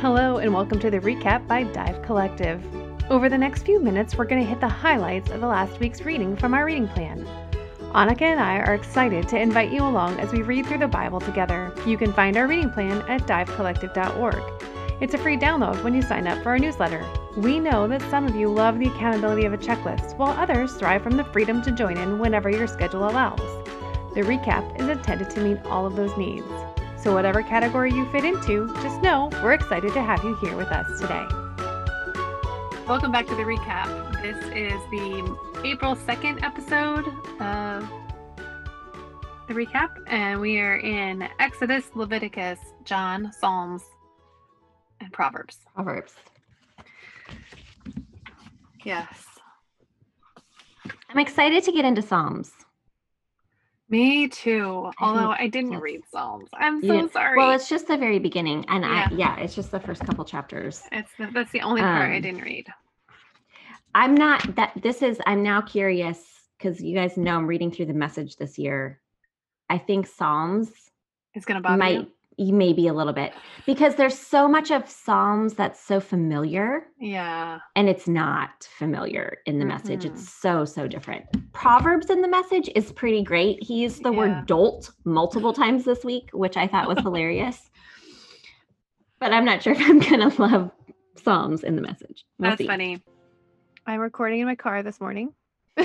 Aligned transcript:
Hello, 0.00 0.36
and 0.36 0.52
welcome 0.52 0.78
to 0.80 0.90
the 0.90 1.00
recap 1.00 1.48
by 1.48 1.62
Dive 1.62 2.02
Collective. 2.02 2.62
Over 3.10 3.30
the 3.30 3.38
next 3.38 3.62
few 3.62 3.80
minutes, 3.80 4.14
we're 4.14 4.26
going 4.26 4.42
to 4.42 4.46
hit 4.46 4.60
the 4.60 4.68
highlights 4.68 5.30
of 5.30 5.40
the 5.40 5.46
last 5.46 5.80
week's 5.80 6.02
reading 6.02 6.36
from 6.36 6.52
our 6.52 6.66
reading 6.66 6.86
plan. 6.86 7.26
Annika 7.94 8.20
and 8.20 8.38
I 8.38 8.58
are 8.58 8.74
excited 8.74 9.26
to 9.28 9.40
invite 9.40 9.72
you 9.72 9.80
along 9.80 10.20
as 10.20 10.32
we 10.32 10.42
read 10.42 10.66
through 10.66 10.80
the 10.80 10.86
Bible 10.86 11.18
together. 11.18 11.72
You 11.86 11.96
can 11.96 12.12
find 12.12 12.36
our 12.36 12.46
reading 12.46 12.70
plan 12.70 13.00
at 13.08 13.22
divecollective.org. 13.22 15.00
It's 15.00 15.14
a 15.14 15.18
free 15.18 15.38
download 15.38 15.82
when 15.82 15.94
you 15.94 16.02
sign 16.02 16.26
up 16.26 16.42
for 16.42 16.50
our 16.50 16.58
newsletter. 16.58 17.02
We 17.34 17.58
know 17.58 17.88
that 17.88 18.02
some 18.10 18.26
of 18.26 18.36
you 18.36 18.52
love 18.52 18.78
the 18.78 18.88
accountability 18.88 19.46
of 19.46 19.54
a 19.54 19.58
checklist, 19.58 20.18
while 20.18 20.38
others 20.38 20.74
thrive 20.74 21.02
from 21.02 21.16
the 21.16 21.24
freedom 21.24 21.62
to 21.62 21.72
join 21.72 21.96
in 21.96 22.18
whenever 22.18 22.50
your 22.50 22.66
schedule 22.66 23.08
allows. 23.08 23.40
The 24.14 24.20
recap 24.20 24.78
is 24.78 24.88
intended 24.88 25.30
to 25.30 25.40
meet 25.40 25.64
all 25.64 25.86
of 25.86 25.96
those 25.96 26.14
needs. 26.18 26.44
So, 27.06 27.14
whatever 27.14 27.40
category 27.40 27.92
you 27.92 28.04
fit 28.10 28.24
into, 28.24 28.66
just 28.82 29.00
know 29.00 29.30
we're 29.40 29.52
excited 29.52 29.92
to 29.92 30.02
have 30.02 30.24
you 30.24 30.34
here 30.38 30.56
with 30.56 30.66
us 30.72 31.00
today. 31.00 31.24
Welcome 32.88 33.12
back 33.12 33.28
to 33.28 33.36
the 33.36 33.44
recap. 33.44 33.86
This 34.22 34.36
is 34.46 34.80
the 34.90 35.62
April 35.64 35.94
2nd 35.94 36.42
episode 36.42 37.06
of 37.40 37.88
the 39.46 39.54
recap, 39.54 39.90
and 40.08 40.40
we 40.40 40.58
are 40.58 40.78
in 40.78 41.28
Exodus, 41.38 41.84
Leviticus, 41.94 42.58
John, 42.82 43.30
Psalms, 43.32 43.84
and 45.00 45.12
Proverbs. 45.12 45.58
Proverbs. 45.76 46.14
Yes. 48.84 49.26
I'm 51.08 51.20
excited 51.20 51.62
to 51.62 51.70
get 51.70 51.84
into 51.84 52.02
Psalms. 52.02 52.50
Me 53.96 54.28
too. 54.28 54.90
I 54.98 55.04
Although 55.04 55.30
I 55.30 55.48
didn't 55.48 55.72
yes. 55.72 55.80
read 55.80 56.00
Psalms. 56.10 56.48
I'm 56.54 56.80
so 56.82 56.86
didn't- 56.88 57.12
sorry. 57.12 57.38
Well, 57.38 57.50
it's 57.52 57.68
just 57.68 57.88
the 57.88 57.96
very 57.96 58.18
beginning, 58.18 58.64
and 58.68 58.84
Yeah. 58.84 59.08
I 59.10 59.14
yeah, 59.14 59.36
it's 59.38 59.54
just 59.54 59.70
the 59.70 59.80
first 59.80 60.04
couple 60.04 60.24
chapters. 60.24 60.82
It's 60.92 61.10
the, 61.18 61.28
that's 61.32 61.50
the 61.52 61.62
only 61.62 61.80
part 61.80 62.10
I 62.10 62.16
Um, 62.16 62.22
didn't 62.22 62.42
read. 62.42 62.66
I'm 63.94 64.14
not 64.14 64.54
that. 64.56 64.72
This 64.82 65.00
is. 65.02 65.18
I'm 65.26 65.42
now 65.42 65.62
curious 65.62 66.18
because 66.58 66.82
you 66.82 66.94
guys 66.94 67.16
know 67.16 67.36
I'm 67.36 67.46
reading 67.46 67.70
through 67.70 67.86
the 67.86 67.94
message 67.94 68.36
this 68.36 68.58
year. 68.58 69.00
I 69.70 69.78
think 69.78 70.06
Psalms 70.06 70.70
is 71.34 71.44
gonna 71.46 71.62
bother 71.62 71.78
might 71.78 72.00
you. 72.00 72.12
Maybe 72.38 72.86
a 72.86 72.92
little 72.92 73.12
bit 73.12 73.32
because 73.64 73.94
there's 73.94 74.18
so 74.18 74.46
much 74.46 74.70
of 74.70 74.88
Psalms 74.88 75.54
that's 75.54 75.80
so 75.80 76.00
familiar 76.00 76.86
Yeah. 77.00 77.58
and 77.74 77.88
it's 77.88 78.06
not 78.06 78.68
familiar 78.78 79.38
in 79.46 79.58
the 79.58 79.64
message. 79.64 80.02
Mhm. 80.02 80.10
It's 80.10 80.28
so 80.32 80.64
so 80.64 80.86
different. 80.86 81.24
Proverbs 81.52 82.10
in 82.10 82.20
the 82.20 82.28
message 82.28 82.68
is 82.74 82.92
pretty 82.92 83.22
great. 83.22 83.62
He 83.62 83.80
used 83.82 84.02
the 84.02 84.12
Yeah. 84.12 84.18
word 84.18 84.46
dolt 84.46 84.90
multiple 85.04 85.52
times 85.54 85.84
this 85.84 86.04
week, 86.04 86.28
which 86.32 86.56
I 86.56 86.66
thought 86.66 86.88
was 86.88 86.98
hilarious. 87.00 87.70
But 89.18 89.32
I'm 89.32 89.46
not 89.46 89.62
sure 89.62 89.72
if 89.72 89.80
I'm 89.80 89.98
gonna 89.98 90.28
love 90.38 90.70
Psalms 91.16 91.64
in 91.64 91.76
the 91.76 91.82
message. 91.82 92.24
We'll 92.38 92.50
That's 92.50 92.58
see. 92.60 92.66
funny. 92.66 93.02
I'm 93.86 94.00
recording 94.00 94.40
in 94.40 94.46
my 94.46 94.56
car 94.56 94.82
this 94.82 95.00
morning. 95.00 95.32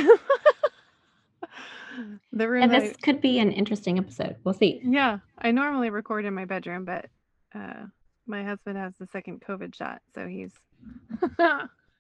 the 2.34 2.48
room. 2.50 2.64
And 2.64 2.72
this 2.72 2.96
could 2.98 3.22
be 3.22 3.40
an 3.40 3.52
interesting 3.52 3.98
episode. 3.98 4.36
We'll 4.44 4.54
see. 4.54 4.82
Yeah, 4.84 5.20
I 5.38 5.52
normally 5.52 5.90
record 5.90 6.26
in 6.26 6.34
my 6.34 6.46
bedroom, 6.46 6.86
but 6.86 7.06
uh, 7.54 7.86
my 8.28 8.44
husband 8.44 8.78
has 8.78 8.94
the 9.00 9.08
second 9.08 9.42
COVID 9.42 9.76
shot, 9.76 10.02
so 10.14 10.28
he's 10.28 10.54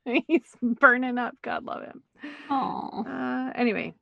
he's 0.27 0.55
burning 0.61 1.17
up. 1.17 1.35
God 1.41 1.63
love 1.63 1.83
him. 1.83 2.03
Oh, 2.49 3.03
Uh, 3.07 3.51
anyway, 3.55 3.93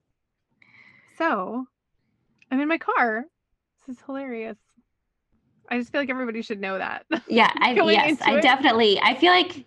so 1.17 1.65
I'm 2.51 2.59
in 2.59 2.67
my 2.67 2.77
car. 2.77 3.25
This 3.87 3.97
is 3.97 4.03
hilarious. 4.05 4.57
I 5.71 5.77
just 5.77 5.91
feel 5.91 6.01
like 6.01 6.09
everybody 6.09 6.41
should 6.41 6.59
know 6.59 6.77
that. 6.79 7.05
yeah. 7.27 7.51
I, 7.57 7.73
yes, 7.73 8.19
I 8.21 8.37
it. 8.37 8.41
definitely. 8.41 8.99
I 9.01 9.13
feel 9.15 9.31
like 9.31 9.65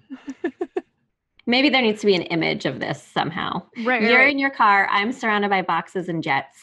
maybe 1.47 1.69
there 1.69 1.83
needs 1.83 2.01
to 2.01 2.07
be 2.07 2.15
an 2.15 2.23
image 2.23 2.67
of 2.67 2.81
this 2.81 3.03
somehow. 3.03 3.63
right, 3.85 4.03
You're 4.03 4.19
right. 4.19 4.31
in 4.31 4.39
your 4.39 4.51
car. 4.51 4.89
I'm 4.91 5.13
surrounded 5.13 5.51
by 5.51 5.63
boxes 5.63 6.09
and 6.09 6.23
jets. 6.23 6.57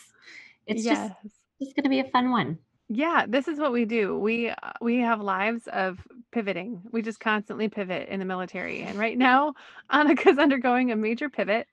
It's 0.67 0.83
yes. 0.83 1.09
just 1.23 1.35
just 1.61 1.75
going 1.75 1.83
to 1.83 1.89
be 1.89 1.99
a 1.99 2.05
fun 2.05 2.31
one. 2.31 2.57
Yeah, 2.87 3.25
this 3.27 3.47
is 3.47 3.59
what 3.59 3.71
we 3.71 3.85
do. 3.85 4.17
We 4.17 4.49
uh, 4.49 4.55
we 4.81 4.97
have 4.99 5.21
lives 5.21 5.67
of 5.67 5.99
pivoting. 6.31 6.81
We 6.91 7.01
just 7.01 7.19
constantly 7.19 7.69
pivot 7.69 8.09
in 8.09 8.19
the 8.19 8.25
military. 8.25 8.81
And 8.81 8.97
right 8.97 9.17
now, 9.29 9.53
Annika's 9.91 10.37
undergoing 10.39 10.91
a 10.91 10.95
major 10.95 11.29
pivot. 11.29 11.67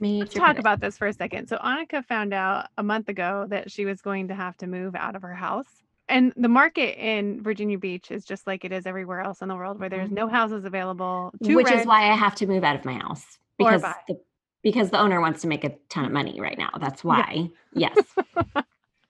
Major 0.00 0.20
Let's 0.20 0.34
talk 0.34 0.48
pivot. 0.48 0.60
about 0.60 0.80
this 0.80 0.98
for 0.98 1.06
a 1.06 1.12
second. 1.12 1.48
So 1.48 1.56
Annika 1.58 2.04
found 2.04 2.32
out 2.32 2.68
a 2.78 2.82
month 2.82 3.08
ago 3.08 3.46
that 3.50 3.70
she 3.70 3.84
was 3.84 4.00
going 4.00 4.28
to 4.28 4.34
have 4.34 4.56
to 4.58 4.66
move 4.66 4.94
out 4.94 5.14
of 5.14 5.22
her 5.22 5.34
house. 5.34 5.82
And 6.10 6.32
the 6.36 6.48
market 6.48 6.98
in 7.02 7.42
Virginia 7.42 7.78
Beach 7.78 8.10
is 8.10 8.24
just 8.24 8.46
like 8.46 8.64
it 8.64 8.72
is 8.72 8.84
everywhere 8.84 9.20
else 9.20 9.40
in 9.42 9.48
the 9.48 9.54
world 9.56 9.78
where 9.80 9.88
there's 9.88 10.10
Mhm. 10.10 10.14
no 10.14 10.28
houses 10.28 10.64
available. 10.64 11.32
to 11.44 11.54
which 11.54 11.70
is 11.70 11.86
why 11.86 12.10
I 12.10 12.14
have 12.16 12.34
to 12.36 12.46
move 12.46 12.64
out 12.64 12.76
of 12.76 12.84
my 12.84 12.94
house 12.94 13.38
because 13.56 13.82
the 14.08 14.20
because 14.62 14.90
the 14.90 14.98
owner 14.98 15.20
wants 15.20 15.40
to 15.42 15.48
make 15.48 15.64
a 15.64 15.70
ton 15.88 16.04
of 16.04 16.12
money 16.12 16.38
right 16.40 16.58
now. 16.58 16.70
That's 16.78 17.02
why. 17.02 17.48
Yes. 17.72 17.96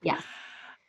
yes. 0.03 0.21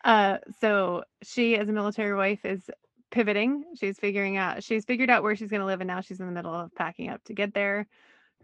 Uh, 0.04 0.38
so 0.60 1.04
she, 1.22 1.56
as 1.56 1.68
a 1.68 1.72
military 1.72 2.14
wife, 2.14 2.44
is 2.44 2.68
pivoting. 3.10 3.64
She's 3.80 3.98
figuring 3.98 4.36
out. 4.36 4.62
She's 4.62 4.84
figured 4.84 5.08
out 5.10 5.22
where 5.22 5.34
she's 5.34 5.48
going 5.50 5.60
to 5.60 5.66
live, 5.66 5.80
and 5.80 5.88
now 5.88 6.00
she's 6.02 6.20
in 6.20 6.26
the 6.26 6.32
middle 6.32 6.54
of 6.54 6.74
packing 6.74 7.08
up 7.08 7.24
to 7.24 7.32
get 7.32 7.54
there. 7.54 7.86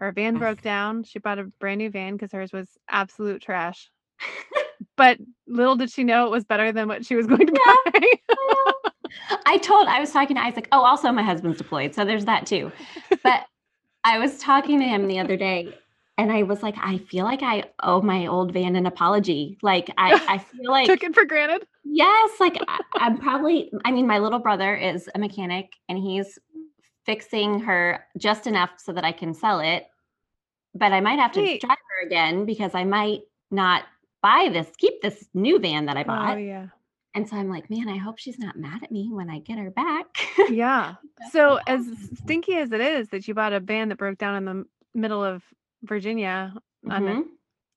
Her 0.01 0.13
van 0.13 0.39
broke 0.39 0.63
down. 0.63 1.05
She 1.05 1.19
bought 1.19 1.39
a 1.39 1.45
brand 1.45 1.79
new 1.79 1.91
van 1.91 2.15
because 2.15 2.33
hers 2.33 2.53
was 2.53 2.69
absolute 2.89 3.43
trash. 3.43 3.91
But 4.97 5.19
little 5.47 5.77
did 5.77 5.91
she 5.91 6.05
know 6.05 6.27
it 6.27 6.31
was 6.31 6.45
better 6.45 6.73
than 6.73 6.89
what 6.89 7.05
she 7.05 7.17
was 7.17 7.27
going 7.27 7.47
to 7.47 7.53
buy. 7.53 8.03
I 9.47 9.59
told 9.59 9.89
I 9.89 10.01
was 10.01 10.13
talking 10.13 10.37
to 10.37 10.43
Isaac. 10.43 10.69
Oh, 10.73 10.85
also 10.85 11.11
my 11.13 11.23
husband's 11.23 11.59
deployed, 11.59 11.95
so 11.95 12.05
there's 12.05 12.27
that 12.27 12.47
too. 12.47 12.71
But 13.23 13.47
I 14.05 14.19
was 14.19 14.39
talking 14.39 14.79
to 14.81 14.87
him 14.87 15.07
the 15.07 15.19
other 15.19 15.37
day, 15.37 15.75
and 16.19 16.31
I 16.33 16.43
was 16.43 16.63
like, 16.63 16.77
I 16.79 16.99
feel 16.99 17.25
like 17.25 17.43
I 17.43 17.65
owe 17.83 18.01
my 18.03 18.27
old 18.27 18.53
van 18.53 18.77
an 18.77 18.87
apology. 18.87 19.59
Like 19.63 19.91
I, 19.97 20.21
I 20.29 20.39
feel 20.39 20.71
like 20.71 20.87
Took 20.87 21.03
it 21.03 21.15
for 21.15 21.25
granted. 21.25 21.67
Yes, 21.85 22.31
like 22.41 22.59
I, 22.69 22.81
I'm 22.95 23.19
probably. 23.19 23.71
I 23.85 23.91
mean, 23.91 24.07
my 24.07 24.19
little 24.19 24.39
brother 24.39 24.75
is 24.75 25.09
a 25.15 25.19
mechanic, 25.19 25.73
and 25.89 25.99
he's 25.99 26.39
fixing 27.07 27.61
her 27.61 28.05
just 28.19 28.47
enough 28.47 28.71
so 28.77 28.93
that 28.93 29.05
I 29.05 29.13
can 29.13 29.33
sell 29.33 29.61
it. 29.61 29.87
But 30.75 30.93
I 30.93 31.01
might 31.01 31.19
have 31.19 31.33
to 31.33 31.41
Wait. 31.41 31.61
drive 31.63 31.79
her 31.79 32.07
again 32.07 32.45
because 32.45 32.75
I 32.75 32.85
might 32.85 33.23
not 33.51 33.85
buy 34.23 34.49
this, 34.53 34.69
keep 34.79 35.01
this 35.03 35.27
new 35.35 35.59
van 35.59 35.87
that 35.87 35.97
I 35.97 36.05
bought. 36.05 36.23
Oh 36.31 36.35
bought. 36.35 36.39
yeah, 36.39 36.67
And 37.15 37.29
so 37.29 37.37
I'm 37.37 37.49
like, 37.49 37.71
man, 37.71 37.89
I 37.89 37.97
hope 37.97 38.19
she's 38.19 38.39
not 38.39 38.57
mad 38.57 38.83
at 38.83 38.91
me 38.91 39.09
when 39.13 39.31
I 39.31 39.39
get 39.41 39.59
her 39.59 39.71
back. 39.71 40.07
yeah. 40.51 40.95
So 41.33 41.59
as 41.67 41.85
stinky 42.23 42.55
as 42.57 42.71
it 42.73 42.81
is 42.81 43.09
that 43.11 43.27
you 43.29 43.35
bought 43.35 43.53
a 43.53 43.61
van 43.61 43.89
that 43.91 43.99
broke 43.99 44.19
down 44.19 44.37
in 44.37 44.45
the 44.45 44.65
middle 44.95 45.23
of 45.25 45.43
Virginia 45.83 46.55
on 46.89 47.09
a 47.09 47.11
Mhm, 47.13 47.23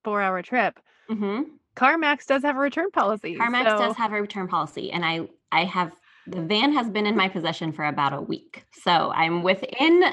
four-hour 0.03 0.41
trip, 0.43 0.79
mhm. 1.09 1.45
CarMax 1.75 2.25
does 2.27 2.43
have 2.43 2.55
a 2.55 2.59
return 2.59 2.91
policy. 2.91 3.35
CarMax 3.35 3.63
so- 3.71 3.77
does 3.77 3.95
have 3.97 4.11
a 4.13 4.21
return 4.21 4.47
policy, 4.47 4.91
and 4.91 5.03
I 5.05 5.27
I 5.51 5.65
have 5.65 5.91
the 6.27 6.41
van 6.41 6.71
has 6.73 6.89
been 6.89 7.05
in 7.07 7.15
my 7.15 7.27
possession 7.29 7.71
for 7.71 7.85
about 7.85 8.13
a 8.13 8.21
week, 8.21 8.63
so 8.71 9.11
I'm 9.11 9.41
within 9.43 10.03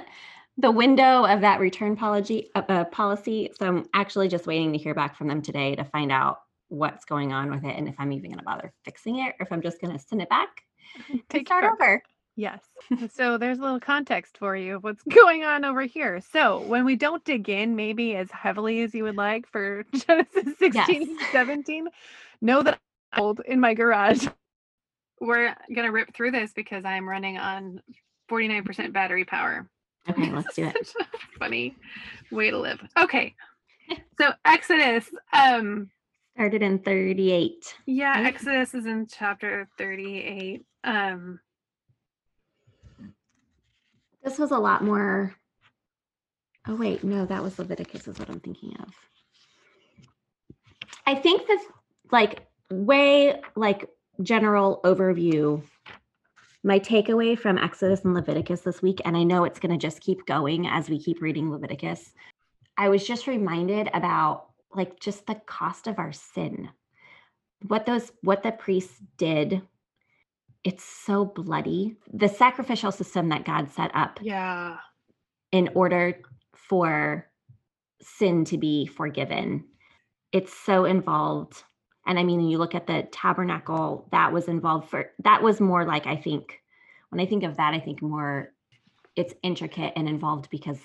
the 0.59 0.71
window 0.71 1.25
of 1.25 1.41
that 1.43 1.61
return 1.61 1.97
policy 1.97 2.51
uh, 2.55 2.85
policy. 2.87 3.51
So 3.59 3.67
I'm 3.67 3.87
actually 3.95 4.29
just 4.29 4.47
waiting 4.47 4.73
to 4.73 4.79
hear 4.79 4.95
back 4.95 5.17
from 5.17 5.29
them 5.29 5.41
today 5.43 5.77
to 5.77 5.85
find 5.85 6.13
out 6.13 6.41
what's 6.69 7.05
going 7.07 7.33
on 7.33 7.51
with 7.51 7.65
it 7.65 7.75
and 7.77 7.89
if 7.89 7.95
I'm 7.99 8.13
even 8.13 8.31
going 8.31 8.39
to 8.41 8.45
bother 8.45 8.73
fixing 8.85 9.21
it 9.21 9.35
or 9.41 9.45
if 9.47 9.53
I'm 9.53 9.63
just 9.63 9.81
going 9.81 9.93
to 9.97 9.99
send 10.05 10.21
it 10.21 10.29
back 10.29 10.49
and 11.11 11.23
Take 11.31 11.47
start 11.47 11.63
care. 11.65 11.73
over. 11.73 12.03
Yes. 12.37 12.61
so 13.13 13.39
there's 13.39 13.59
a 13.59 13.63
little 13.63 13.81
context 13.81 14.37
for 14.39 14.55
you 14.57 14.77
of 14.77 14.85
what's 14.85 15.03
going 15.09 15.45
on 15.45 15.65
over 15.65 15.83
here. 15.83 16.21
So 16.33 16.61
when 16.61 16.85
we 16.85 16.97
don't 16.97 17.25
dig 17.25 17.49
in 17.49 17.75
maybe 17.77 18.15
as 18.17 18.31
heavily 18.31 18.83
as 18.83 18.95
you 18.95 19.05
would 19.05 19.17
like 19.17 19.49
for 19.49 19.85
Genesis 19.95 20.59
16 20.59 21.03
and 21.03 21.21
Yes. 21.21 21.33
17, 21.33 21.89
know 22.41 22.63
that 22.63 22.79
I'm 23.13 23.23
old 23.23 23.41
in 23.47 23.61
my 23.61 23.75
garage. 23.75 24.27
We're 25.21 25.57
going 25.75 25.87
to 25.87 25.93
rip 25.93 26.15
through 26.15 26.31
this 26.33 26.53
because 26.53 26.85
I'm 26.85 27.09
running 27.09 27.39
on 27.39 27.81
49% 28.31 28.93
battery 28.93 29.25
power. 29.25 29.69
Okay, 30.11 30.31
let's 30.35 30.55
do 30.55 30.65
it. 30.67 30.95
Funny 31.39 31.77
way 32.31 32.51
to 32.51 32.59
live. 32.59 32.81
Okay. 32.99 33.35
So 34.21 34.33
Exodus, 34.45 35.09
um, 35.33 35.91
Started 36.35 36.63
in 36.63 36.79
38. 36.79 37.75
yeah, 37.87 38.13
Right. 38.13 38.27
Exodus 38.27 38.73
is 38.75 38.87
in 38.87 39.07
chapter 39.07 39.69
38. 39.79 40.65
Um, 40.85 41.41
This 44.23 44.39
was 44.39 44.51
a 44.51 44.59
lot 44.59 44.85
more. 44.85 45.35
Oh, 46.67 46.75
wait, 46.75 47.03
no, 47.03 47.25
that 47.27 47.43
was 47.43 47.59
Leviticus, 47.59 48.07
is 48.09 48.19
what 48.19 48.29
I'm 48.29 48.41
thinking 48.41 48.77
of. 48.81 48.93
I 51.07 51.15
think 51.15 51.47
this 51.47 51.63
like, 52.13 52.47
way, 52.71 53.41
like, 53.57 53.89
general 54.23 54.81
overview, 54.85 55.63
my 56.69 56.79
takeaway 56.79 57.37
from 57.37 57.57
Exodus 57.57 58.05
and 58.05 58.13
Leviticus 58.13 58.61
this 58.61 58.83
week, 58.83 59.01
and 59.07 59.17
I 59.17 59.23
know 59.23 59.45
it's 59.45 59.59
going 59.59 59.73
to 59.73 59.79
just 59.79 60.03
keep 60.03 60.27
going 60.27 60.67
as 60.67 60.91
we 60.91 61.03
keep 61.03 61.23
reading 61.23 61.51
Leviticus, 61.51 62.13
I 62.77 62.91
was 62.91 63.07
just 63.07 63.27
reminded 63.27 63.89
about, 63.95 64.51
like, 64.75 65.01
just 65.01 65.27
the 65.27 65.41
cost 65.47 65.87
of 65.87 65.99
our 65.99 66.13
sin. 66.13 66.69
What 67.67 67.87
those, 67.87 68.13
what 68.23 68.43
the 68.43 68.53
priests 68.53 69.01
did 69.17 69.63
it's 70.65 70.85
so 70.85 71.25
bloody. 71.25 71.97
The 72.13 72.29
sacrificial 72.29 72.93
system 72.93 73.31
that 73.31 73.47
God 73.47 73.71
set 73.71 73.91
up 73.95 74.19
Yeah. 74.21 74.77
in 75.53 75.71
order 75.75 76.21
for 76.53 77.31
sin 78.03 78.45
to 78.47 78.59
be 78.59 78.85
forgiven, 78.87 79.65
it's 80.33 80.53
so 80.53 80.85
involved. 80.85 81.63
And 82.09 82.19
I 82.19 82.25
mean, 82.25 82.41
you 82.41 82.59
look 82.59 82.75
at 82.75 82.87
the 82.87 83.07
tabernacle 83.13 84.09
that 84.11 84.33
was 84.33 84.49
involved 84.49 84.89
for 84.89 85.11
that 85.23 85.43
was 85.43 85.61
more 85.61 85.85
like 85.85 86.07
I 86.07 86.17
think 86.17 86.61
when 87.11 87.21
I 87.21 87.27
think 87.27 87.45
of 87.45 87.59
that, 87.59 87.75
I 87.75 87.81
think 87.81 88.03
more 88.03 88.53
it's 89.15 89.35
intricate 89.43 89.93
and 89.95 90.09
involved 90.09 90.49
because 90.51 90.79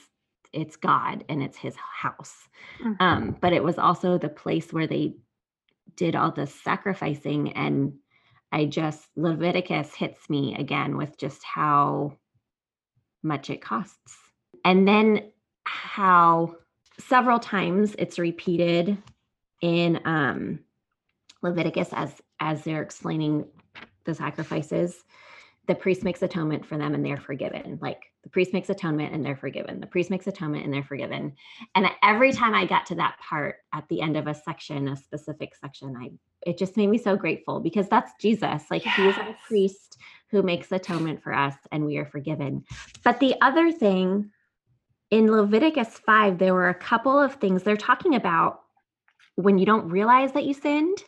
it's 0.52 0.76
God 0.76 1.24
and 1.30 1.42
it's 1.42 1.58
his 1.58 1.76
house. 1.76 2.48
Mhm. 2.80 2.98
Um, 3.00 3.38
but 3.40 3.54
it 3.54 3.64
was 3.64 3.80
also 3.80 4.18
the 4.18 4.30
place 4.30 4.72
where 4.72 4.86
they 4.86 5.16
did 5.96 6.16
all 6.16 6.32
the 6.32 6.46
sacrificing 6.46 7.54
and 7.54 7.94
I 8.52 8.66
just 8.66 9.08
Leviticus 9.16 9.96
hits 9.96 10.30
me 10.30 10.56
again 10.56 10.98
with 10.98 11.18
just 11.18 11.44
how 11.44 12.18
much 13.24 13.50
it 13.50 13.62
costs. 13.62 14.18
And 14.64 14.88
then 14.88 15.32
how 15.64 16.58
several 17.00 17.40
times 17.40 17.96
it's 17.98 18.20
repeated 18.20 18.98
in 19.62 20.02
um 20.06 20.60
Leviticus 21.44 21.90
as 21.92 22.22
as 22.40 22.64
they're 22.64 22.82
explaining 22.82 23.46
the 24.06 24.16
sacrifices. 24.16 25.04
The 25.66 25.76
priest 25.76 26.04
makes 26.04 26.22
atonement 26.22 26.66
for 26.66 26.78
them 26.78 26.94
and 26.94 27.06
they're 27.06 27.20
forgiven. 27.20 27.80
Like 27.82 28.02
the 28.24 28.30
priest 28.30 28.52
makes 28.52 28.70
atonement 28.70 29.14
and 29.14 29.26
they're 29.26 29.38
forgiven. 29.38 29.80
The 29.80 29.88
priest 29.88 30.10
makes 30.10 30.28
atonement 30.28 30.66
and 30.66 30.74
they're 30.74 30.84
forgiven. 30.84 31.36
And 31.74 31.88
every 32.04 32.34
time 32.34 32.54
I 32.54 32.66
got 32.66 32.86
to 32.88 32.96
that 32.96 33.16
part 33.18 33.58
at 33.74 33.88
the 33.88 34.02
end 34.02 34.18
of 34.18 34.28
a 34.28 34.34
section, 34.34 34.90
a 34.90 34.98
specific 34.98 35.56
section, 35.56 35.96
I 35.96 36.12
it 36.46 36.58
just 36.58 36.76
made 36.76 36.88
me 36.88 36.98
so 36.98 37.16
grateful 37.16 37.62
because 37.62 37.88
that's 37.88 38.12
Jesus. 38.20 38.64
Like 38.70 38.82
he 38.82 39.08
is 39.08 39.18
our 39.18 39.36
priest 39.48 39.98
who 40.32 40.42
makes 40.42 40.72
atonement 40.72 41.24
for 41.24 41.34
us 41.34 41.56
and 41.72 41.86
we 41.86 41.98
are 41.98 42.06
forgiven. 42.06 42.66
But 43.04 43.20
the 43.20 43.36
other 43.42 43.72
thing 43.72 44.32
in 45.12 45.32
Leviticus 45.32 46.00
5, 46.06 46.40
there 46.40 46.54
were 46.54 46.70
a 46.70 46.74
couple 46.74 47.20
of 47.20 47.36
things 47.36 47.64
they're 47.64 47.78
talking 47.78 48.16
about 48.16 48.62
when 49.36 49.58
you 49.58 49.66
don't 49.66 49.90
realize 49.90 50.34
that 50.34 50.46
you 50.46 50.54
sinned. 50.54 51.04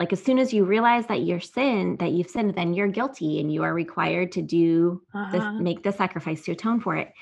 Like 0.00 0.12
as 0.12 0.22
soon 0.22 0.38
as 0.38 0.52
you 0.52 0.64
realize 0.64 1.06
that 1.06 1.22
you're 1.22 1.40
sin, 1.40 1.96
that 2.00 2.10
you've 2.12 2.28
sinned, 2.28 2.54
then 2.54 2.74
you're 2.74 2.88
guilty 2.88 3.40
and 3.40 3.52
you 3.52 3.62
are 3.62 3.72
required 3.72 4.32
to 4.32 4.42
do 4.42 5.02
this, 5.32 5.42
Uh-huh. 5.42 5.62
make 5.62 5.82
the 5.82 5.92
sacrifice 5.92 6.42
to 6.44 6.52
atone 6.52 6.80
for 6.80 6.96
it. 6.96 7.12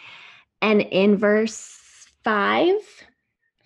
And 0.63 0.81
in 0.81 1.17
verse 1.17 2.07
five, 2.25 2.77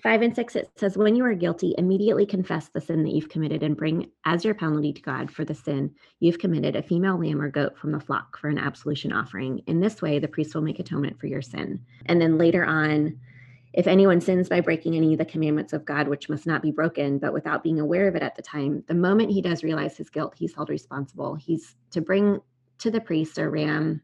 five 0.02 0.22
and 0.22 0.34
six, 0.34 0.56
it 0.56 0.70
says, 0.76 0.96
When 0.96 1.14
you 1.14 1.24
are 1.24 1.34
guilty, 1.34 1.74
immediately 1.78 2.26
confess 2.26 2.68
the 2.68 2.80
sin 2.80 3.04
that 3.04 3.10
you've 3.12 3.28
committed 3.28 3.62
and 3.62 3.76
bring 3.76 4.10
as 4.24 4.44
your 4.44 4.54
penalty 4.54 4.92
to 4.92 5.02
God 5.02 5.30
for 5.30 5.44
the 5.44 5.54
sin 5.54 5.94
you've 6.20 6.38
committed 6.38 6.74
a 6.74 6.82
female 6.82 7.18
lamb 7.18 7.40
or 7.40 7.50
goat 7.50 7.78
from 7.78 7.92
the 7.92 8.00
flock 8.00 8.36
for 8.38 8.48
an 8.48 8.58
absolution 8.58 9.12
offering. 9.12 9.60
In 9.66 9.80
this 9.80 10.02
way, 10.02 10.18
the 10.18 10.28
priest 10.28 10.54
will 10.54 10.62
make 10.62 10.78
atonement 10.80 11.20
for 11.20 11.26
your 11.28 11.42
sin. 11.42 11.80
And 12.06 12.20
then 12.20 12.38
later 12.38 12.64
on, 12.64 13.20
if 13.76 13.86
anyone 13.86 14.22
sins 14.22 14.48
by 14.48 14.62
breaking 14.62 14.96
any 14.96 15.12
of 15.12 15.18
the 15.18 15.24
commandments 15.24 15.74
of 15.74 15.84
God, 15.84 16.08
which 16.08 16.30
must 16.30 16.46
not 16.46 16.62
be 16.62 16.70
broken, 16.70 17.18
but 17.18 17.34
without 17.34 17.62
being 17.62 17.78
aware 17.78 18.08
of 18.08 18.16
it 18.16 18.22
at 18.22 18.34
the 18.34 18.42
time, 18.42 18.82
the 18.88 18.94
moment 18.94 19.30
he 19.30 19.42
does 19.42 19.62
realize 19.62 19.98
his 19.98 20.08
guilt, 20.08 20.34
he's 20.34 20.54
held 20.54 20.70
responsible. 20.70 21.34
He's 21.34 21.76
to 21.90 22.00
bring 22.00 22.40
to 22.78 22.90
the 22.90 23.02
priest 23.02 23.36
a 23.36 23.48
ram 23.48 24.00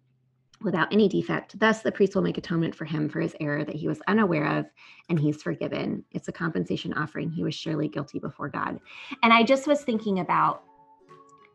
without 0.61 0.93
any 0.93 1.09
defect. 1.09 1.59
Thus, 1.59 1.81
the 1.81 1.91
priest 1.91 2.15
will 2.15 2.23
make 2.23 2.37
atonement 2.37 2.75
for 2.75 2.85
him 2.85 3.09
for 3.09 3.21
his 3.21 3.35
error 3.41 3.65
that 3.65 3.75
he 3.75 3.89
was 3.89 4.01
unaware 4.07 4.59
of, 4.59 4.67
and 5.09 5.19
he's 5.19 5.43
forgiven. 5.43 6.05
It's 6.13 6.29
a 6.29 6.33
compensation 6.33 6.93
offering. 6.93 7.31
He 7.31 7.43
was 7.43 7.55
surely 7.55 7.89
guilty 7.89 8.19
before 8.19 8.51
God. 8.51 8.79
And 9.23 9.33
I 9.33 9.43
just 9.43 9.67
was 9.67 9.83
thinking 9.83 10.21
about 10.21 10.65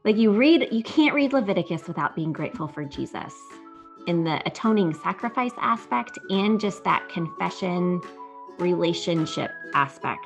like 0.03 0.17
you 0.17 0.31
read, 0.31 0.69
you 0.71 0.83
can't 0.83 1.13
read 1.13 1.33
Leviticus 1.33 1.87
without 1.87 2.15
being 2.15 2.33
grateful 2.33 2.67
for 2.67 2.83
Jesus 2.83 3.33
in 4.07 4.23
the 4.23 4.41
atoning 4.45 4.93
sacrifice 4.93 5.51
aspect 5.59 6.17
and 6.29 6.59
just 6.59 6.83
that 6.83 7.07
confession 7.09 8.01
relationship 8.57 9.51
aspect. 9.75 10.25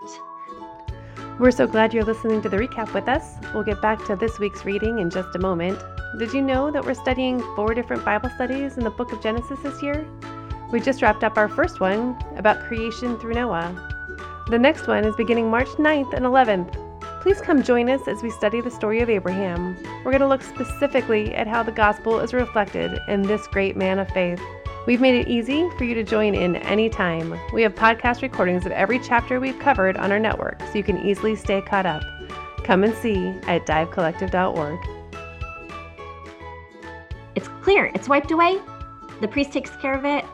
We're 1.39 1.51
so 1.51 1.68
glad 1.68 1.94
you're 1.94 2.06
listening 2.06 2.42
to 2.44 2.50
the 2.50 2.57
recap 2.57 2.94
with 2.94 3.10
us. 3.10 3.36
We'll 3.54 3.63
get 3.63 3.81
back 3.81 4.06
to 4.06 4.16
this 4.16 4.39
week's 4.39 4.63
reading 4.63 5.00
in 5.00 5.10
just 5.10 5.36
a 5.36 5.39
moment. 5.39 5.80
Did 6.19 6.33
you 6.33 6.42
know 6.42 6.72
that 6.72 6.86
we're 6.86 6.94
studying 6.94 7.42
four 7.56 7.74
different 7.74 8.06
Bible 8.06 8.30
studies 8.30 8.78
in 8.78 8.83
the 8.83 8.89
book 8.89 9.12
of 9.12 9.22
Genesis 9.22 9.60
this 9.62 9.81
year? 9.81 10.07
We 10.72 10.80
just 10.80 11.01
wrapped 11.01 11.24
up 11.24 11.38
our 11.38 11.50
first 11.50 11.80
one 11.80 12.18
about 12.38 12.68
creation 12.68 13.18
through 13.18 13.34
Noah. 13.34 13.74
The 14.50 14.60
next 14.60 14.88
one 14.88 15.04
is 15.04 15.16
beginning 15.16 15.50
March 15.50 15.69
9th 15.69 16.13
and 16.13 16.25
11th. 16.25 16.81
Please 17.22 17.40
come 17.40 17.62
join 17.62 17.88
us 17.88 18.08
as 18.08 18.24
we 18.24 18.32
study 18.32 18.62
the 18.62 18.72
story 18.72 19.00
of 19.00 19.08
Abraham. 19.08 19.78
We're 20.04 20.12
going 20.12 20.22
to 20.22 20.28
look 20.28 20.42
specifically 20.42 21.36
at 21.36 21.46
how 21.46 21.62
the 21.62 21.72
gospel 21.72 22.20
is 22.20 22.34
reflected 22.34 23.00
in 23.08 23.22
this 23.22 23.46
great 23.46 23.78
man 23.78 24.00
of 24.00 24.10
faith. 24.10 24.42
We've 24.88 25.00
made 25.00 25.14
it 25.14 25.28
easy 25.28 25.70
for 25.78 25.84
you 25.84 25.94
to 25.94 26.04
join 26.04 26.34
in 26.34 26.56
anytime. 26.56 27.40
We 27.54 27.62
have 27.62 27.76
podcast 27.76 28.24
recordings 28.24 28.66
of 28.66 28.72
every 28.72 28.98
chapter 28.98 29.40
we've 29.40 29.60
covered 29.60 29.98
on 29.98 30.12
our 30.12 30.18
network 30.18 30.60
so 30.62 30.80
you 30.80 30.84
can 30.84 30.98
easily 31.06 31.36
stay 31.36 31.62
caught 31.62 31.86
up. 31.86 32.02
Come 32.64 32.84
and 32.84 32.96
see 32.96 33.28
at 33.44 33.68
divecollective.org. 33.68 34.80
It's 37.36 37.48
clear, 37.62 37.92
it's 37.94 38.10
wiped 38.10 38.32
away. 38.32 38.60
The 39.22 39.28
priest 39.28 39.54
takes 39.54 39.70
care 39.76 39.94
of 39.94 40.06
it. 40.06 40.26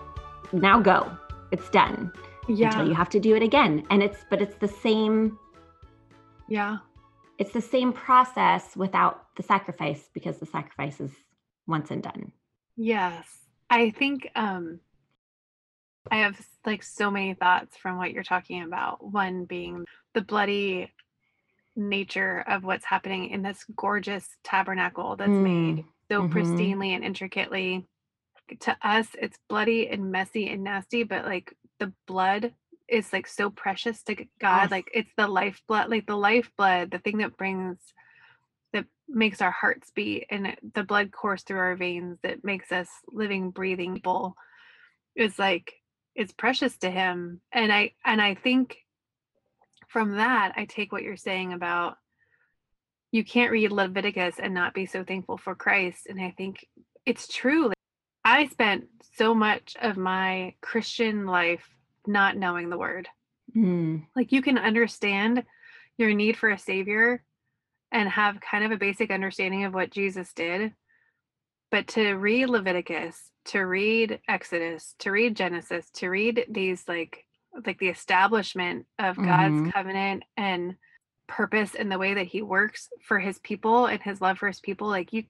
Now 0.54 0.80
go. 0.80 1.12
It's 1.52 1.70
done. 1.70 2.14
Yeah. 2.48 2.68
Until 2.68 2.88
you 2.88 2.94
have 2.94 3.10
to 3.10 3.20
do 3.20 3.36
it 3.36 3.44
again. 3.44 3.86
And 3.90 4.02
it's 4.02 4.24
but 4.30 4.42
it's 4.42 4.56
the 4.56 4.70
same 4.70 5.38
yeah. 6.48 6.78
it's 7.38 7.54
the 7.54 7.62
same 7.62 7.94
process 7.94 8.76
without 8.76 9.36
the 9.36 9.44
sacrifice 9.44 10.10
because 10.14 10.38
the 10.38 10.46
sacrifice 10.46 11.00
is 11.00 11.12
once 11.68 11.92
and 11.92 12.04
done. 12.04 12.32
Yes. 12.76 13.26
I 13.70 13.90
think 13.92 14.30
um 14.36 14.80
I 16.10 16.18
have 16.18 16.40
like 16.66 16.84
so 16.84 17.12
many 17.12 17.34
thoughts 17.34 17.76
from 17.78 17.98
what 17.98 18.12
you're 18.12 18.24
talking 18.24 18.64
about. 18.64 19.06
One 19.06 19.46
being 19.46 19.86
the 20.14 20.22
bloody 20.22 20.92
nature 21.76 22.44
of 22.48 22.64
what's 22.64 22.86
happening 22.86 23.30
in 23.30 23.42
this 23.44 23.64
gorgeous 23.76 24.28
tabernacle 24.44 25.16
that's 25.16 25.30
made 25.30 25.86
so 26.10 26.24
mhm. 26.24 26.32
pristinely 26.32 26.96
and 26.96 27.04
intricately. 27.04 27.86
To 28.62 28.78
us, 28.82 29.08
it's 29.22 29.38
bloody 29.50 29.90
and 29.90 30.12
messy 30.12 30.50
and 30.50 30.64
nasty, 30.64 31.04
but 31.04 31.26
like 31.26 31.54
the 31.80 31.94
blood 32.08 32.54
is 32.88 33.12
like 33.14 33.28
so 33.28 33.50
precious 33.50 34.02
to 34.04 34.14
oh. 34.14 34.26
God. 34.40 34.64
Yes. 34.64 34.72
Like 34.72 34.92
it's 34.94 35.12
the 35.18 35.28
lifeblood, 35.28 35.90
like 35.90 36.08
the 36.08 36.18
lifeblood, 36.18 36.92
the 36.92 37.00
thing 37.00 37.18
that 37.18 37.38
brings 37.38 37.78
that 38.74 38.86
makes 39.08 39.42
our 39.42 39.52
hearts 39.52 39.92
beat 39.96 40.26
and 40.30 40.48
it- 40.48 40.74
the 40.74 40.84
blood 40.84 41.12
course 41.12 41.44
through 41.44 41.60
our 41.60 41.76
veins 41.76 42.20
that 42.24 42.44
makes 42.44 42.72
us 42.72 42.90
living 43.08 43.52
breathing 43.52 43.94
people 43.96 44.36
It's 45.16 45.40
like 45.40 45.74
it's 46.16 46.34
precious 46.34 46.78
to 46.80 46.90
him 46.90 47.42
and 47.52 47.72
i 47.72 47.94
and 48.04 48.22
i 48.22 48.36
think 48.36 48.78
from 49.88 50.18
that 50.18 50.54
i 50.58 50.66
take 50.66 50.92
what 50.92 51.04
you're 51.04 51.16
saying 51.16 51.54
about 51.54 51.98
you 53.12 53.24
can't 53.24 53.52
read 53.52 53.72
leviticus 53.72 54.36
and 54.40 54.54
not 54.54 54.74
be 54.74 54.86
so 54.86 55.04
thankful 55.04 55.38
for 55.38 55.56
christ 55.56 56.08
and 56.10 56.20
i 56.20 56.34
think 56.38 56.66
it's 57.06 57.28
true 57.28 57.72
i 58.26 58.48
spent 58.48 58.86
so 59.16 59.34
much 59.34 59.76
of 59.82 59.96
my 59.96 60.54
christian 60.62 61.26
life 61.26 61.70
not 62.08 62.38
knowing 62.38 62.70
the 62.70 62.78
word 62.78 63.08
Mm, 63.56 64.06
like 64.16 64.32
you 64.34 64.42
can 64.42 64.58
understand 64.58 65.44
your 65.98 66.14
need 66.14 66.38
for 66.38 66.50
a 66.50 66.58
savior 66.58 67.24
and 67.92 68.10
have 68.10 68.42
kind 68.42 68.64
of 68.66 68.72
a 68.72 68.78
basic 68.78 69.10
understanding 69.10 69.64
of 69.64 69.74
what 69.74 69.90
Jesus 69.90 70.34
did. 70.34 70.74
But 71.72 71.88
to 71.90 72.14
read 72.14 72.48
Leviticus, 72.50 73.32
to 73.46 73.62
read 73.62 74.20
Exodus, 74.28 74.96
to 75.00 75.12
read 75.12 75.36
Genesis, 75.36 75.90
to 75.92 76.10
read 76.10 76.46
these 76.50 76.88
like 76.88 77.26
like 77.66 77.80
the 77.80 77.88
establishment 77.90 78.86
of 79.00 79.16
God's 79.16 79.62
Mhm. 79.62 79.74
covenant 79.74 80.24
and 80.36 80.76
purpose 81.28 81.74
and 81.74 81.92
the 81.92 81.98
way 81.98 82.14
that 82.14 82.28
he 82.28 82.42
works 82.42 82.90
for 83.02 83.20
his 83.20 83.40
people 83.40 83.86
and 83.88 84.02
his 84.02 84.22
love 84.22 84.38
for 84.38 84.48
his 84.48 84.60
people 84.60 84.88
like 84.88 85.14
you 85.14 85.24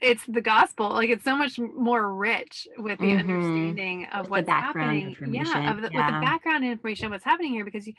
it's 0.00 0.24
the 0.26 0.40
gospel 0.40 0.90
like 0.90 1.10
it's 1.10 1.24
so 1.24 1.36
much 1.36 1.58
more 1.58 2.14
rich 2.14 2.66
with 2.78 2.98
the 3.00 3.06
Mhm. 3.06 3.18
understanding 3.18 4.06
of 4.12 4.30
With 4.30 4.46
what's 4.46 4.48
happening 4.48 5.16
yeah 5.30 5.70
of 5.70 5.76
the, 5.76 5.82
with 5.82 6.06
the 6.06 6.20
background 6.20 6.64
information 6.64 7.06
of 7.06 7.12
what's 7.12 7.24
happening 7.24 7.52
here 7.52 7.64
because 7.64 7.86
you 7.86 7.94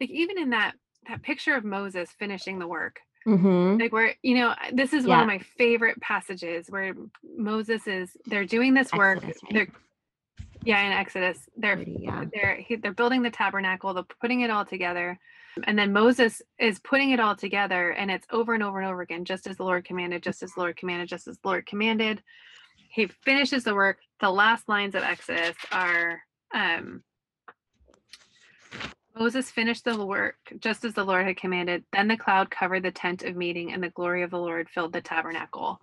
like 0.00 0.10
even 0.10 0.38
in 0.38 0.50
that 0.50 0.74
that 1.08 1.22
picture 1.22 1.54
of 1.54 1.64
moses 1.64 2.10
finishing 2.18 2.58
the 2.58 2.66
work 2.66 3.00
mhm. 3.26 3.80
like 3.80 3.92
where 3.92 4.14
you 4.22 4.34
know 4.34 4.54
this 4.72 4.92
is 4.92 5.06
one 5.06 5.20
of 5.20 5.26
my 5.26 5.38
favorite 5.38 6.00
passages 6.00 6.66
where 6.68 6.94
moses 7.36 7.86
is 7.86 8.16
they're 8.26 8.44
doing 8.44 8.74
this 8.74 8.92
work 8.92 9.22
right? 9.22 9.36
they're 9.50 9.68
yeah 10.66 10.84
in 10.84 10.92
exodus 10.92 11.48
they're 11.56 11.76
Thirty, 11.76 11.98
yeah. 12.00 12.24
they're 12.34 12.64
they're 12.82 12.92
building 12.92 13.22
the 13.22 13.30
tabernacle 13.30 13.94
they're 13.94 14.04
putting 14.20 14.40
it 14.40 14.50
all 14.50 14.64
together 14.64 15.18
and 15.64 15.78
then 15.78 15.92
moses 15.92 16.42
is 16.58 16.78
putting 16.80 17.12
it 17.12 17.20
all 17.20 17.36
together 17.36 17.90
and 17.90 18.10
it's 18.10 18.26
over 18.30 18.52
and 18.54 18.62
over 18.62 18.80
and 18.80 18.88
over 18.88 19.02
again 19.02 19.24
just 19.24 19.46
as 19.46 19.56
the 19.56 19.64
lord 19.64 19.84
commanded 19.84 20.22
just 20.22 20.42
as 20.42 20.52
the 20.52 20.60
lord 20.60 20.76
commanded 20.76 21.08
just 21.08 21.28
as 21.28 21.38
the 21.38 21.48
lord 21.48 21.66
commanded 21.66 22.22
he 22.90 23.06
finishes 23.24 23.64
the 23.64 23.74
work 23.74 23.98
the 24.20 24.30
last 24.30 24.68
lines 24.68 24.94
of 24.94 25.02
exodus 25.02 25.56
are 25.70 26.20
um 26.52 27.02
Moses 29.18 29.50
finished 29.50 29.84
the 29.84 30.04
work 30.04 30.36
just 30.60 30.84
as 30.84 30.92
the 30.92 31.04
Lord 31.04 31.24
had 31.24 31.38
commanded. 31.38 31.84
Then 31.90 32.06
the 32.06 32.18
cloud 32.18 32.50
covered 32.50 32.82
the 32.82 32.90
tent 32.90 33.22
of 33.22 33.34
meeting, 33.34 33.72
and 33.72 33.82
the 33.82 33.88
glory 33.88 34.22
of 34.22 34.30
the 34.30 34.38
Lord 34.38 34.68
filled 34.68 34.92
the 34.92 35.00
tabernacle. 35.00 35.80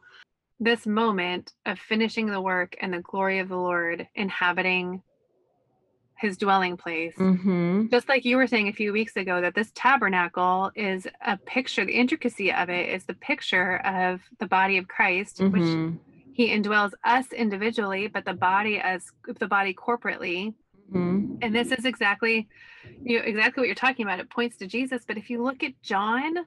This 0.63 0.87
moment 0.87 1.53
of 1.65 1.77
finishing 1.77 2.27
the 2.27 2.41
work 2.41 2.75
and 2.81 2.93
the 2.93 2.99
glory 2.99 3.39
of 3.39 3.49
the 3.49 3.57
Lord 3.57 4.07
inhabiting 4.15 5.01
his 6.17 6.37
dwelling 6.37 6.77
place. 6.77 7.15
Mm-hmm. 7.17 7.87
Just 7.89 8.07
like 8.07 8.23
you 8.23 8.37
were 8.37 8.47
saying 8.47 8.69
a 8.69 8.73
few 8.73 8.93
weeks 8.93 9.17
ago, 9.17 9.41
that 9.41 9.55
this 9.55 9.71
tabernacle 9.75 10.71
is 10.75 11.05
a 11.25 11.37
picture, 11.37 11.85
the 11.85 11.93
intricacy 11.93 12.51
of 12.51 12.69
it 12.69 12.89
is 12.89 13.03
the 13.05 13.15
picture 13.15 13.77
of 13.79 14.21
the 14.39 14.47
body 14.47 14.77
of 14.77 14.87
Christ, 14.87 15.41
which 15.41 15.63
Mhm. 15.63 15.99
he 16.31 16.49
indwells 16.49 16.93
us 17.03 17.33
individually, 17.33 18.07
but 18.07 18.23
the 18.23 18.33
body 18.33 18.79
as 18.79 19.11
the 19.39 19.47
body 19.47 19.73
corporately. 19.73 20.53
Mhm. 20.93 21.39
And 21.41 21.53
this 21.53 21.71
is 21.71 21.85
exactly 21.85 22.47
you 23.03 23.19
know, 23.19 23.25
exactly 23.25 23.61
what 23.61 23.67
you're 23.67 23.75
talking 23.75 24.05
about. 24.05 24.19
It 24.19 24.29
points 24.29 24.57
to 24.57 24.67
Jesus. 24.67 25.03
But 25.05 25.17
if 25.17 25.29
you 25.29 25.43
look 25.43 25.63
at 25.63 25.81
John, 25.81 26.45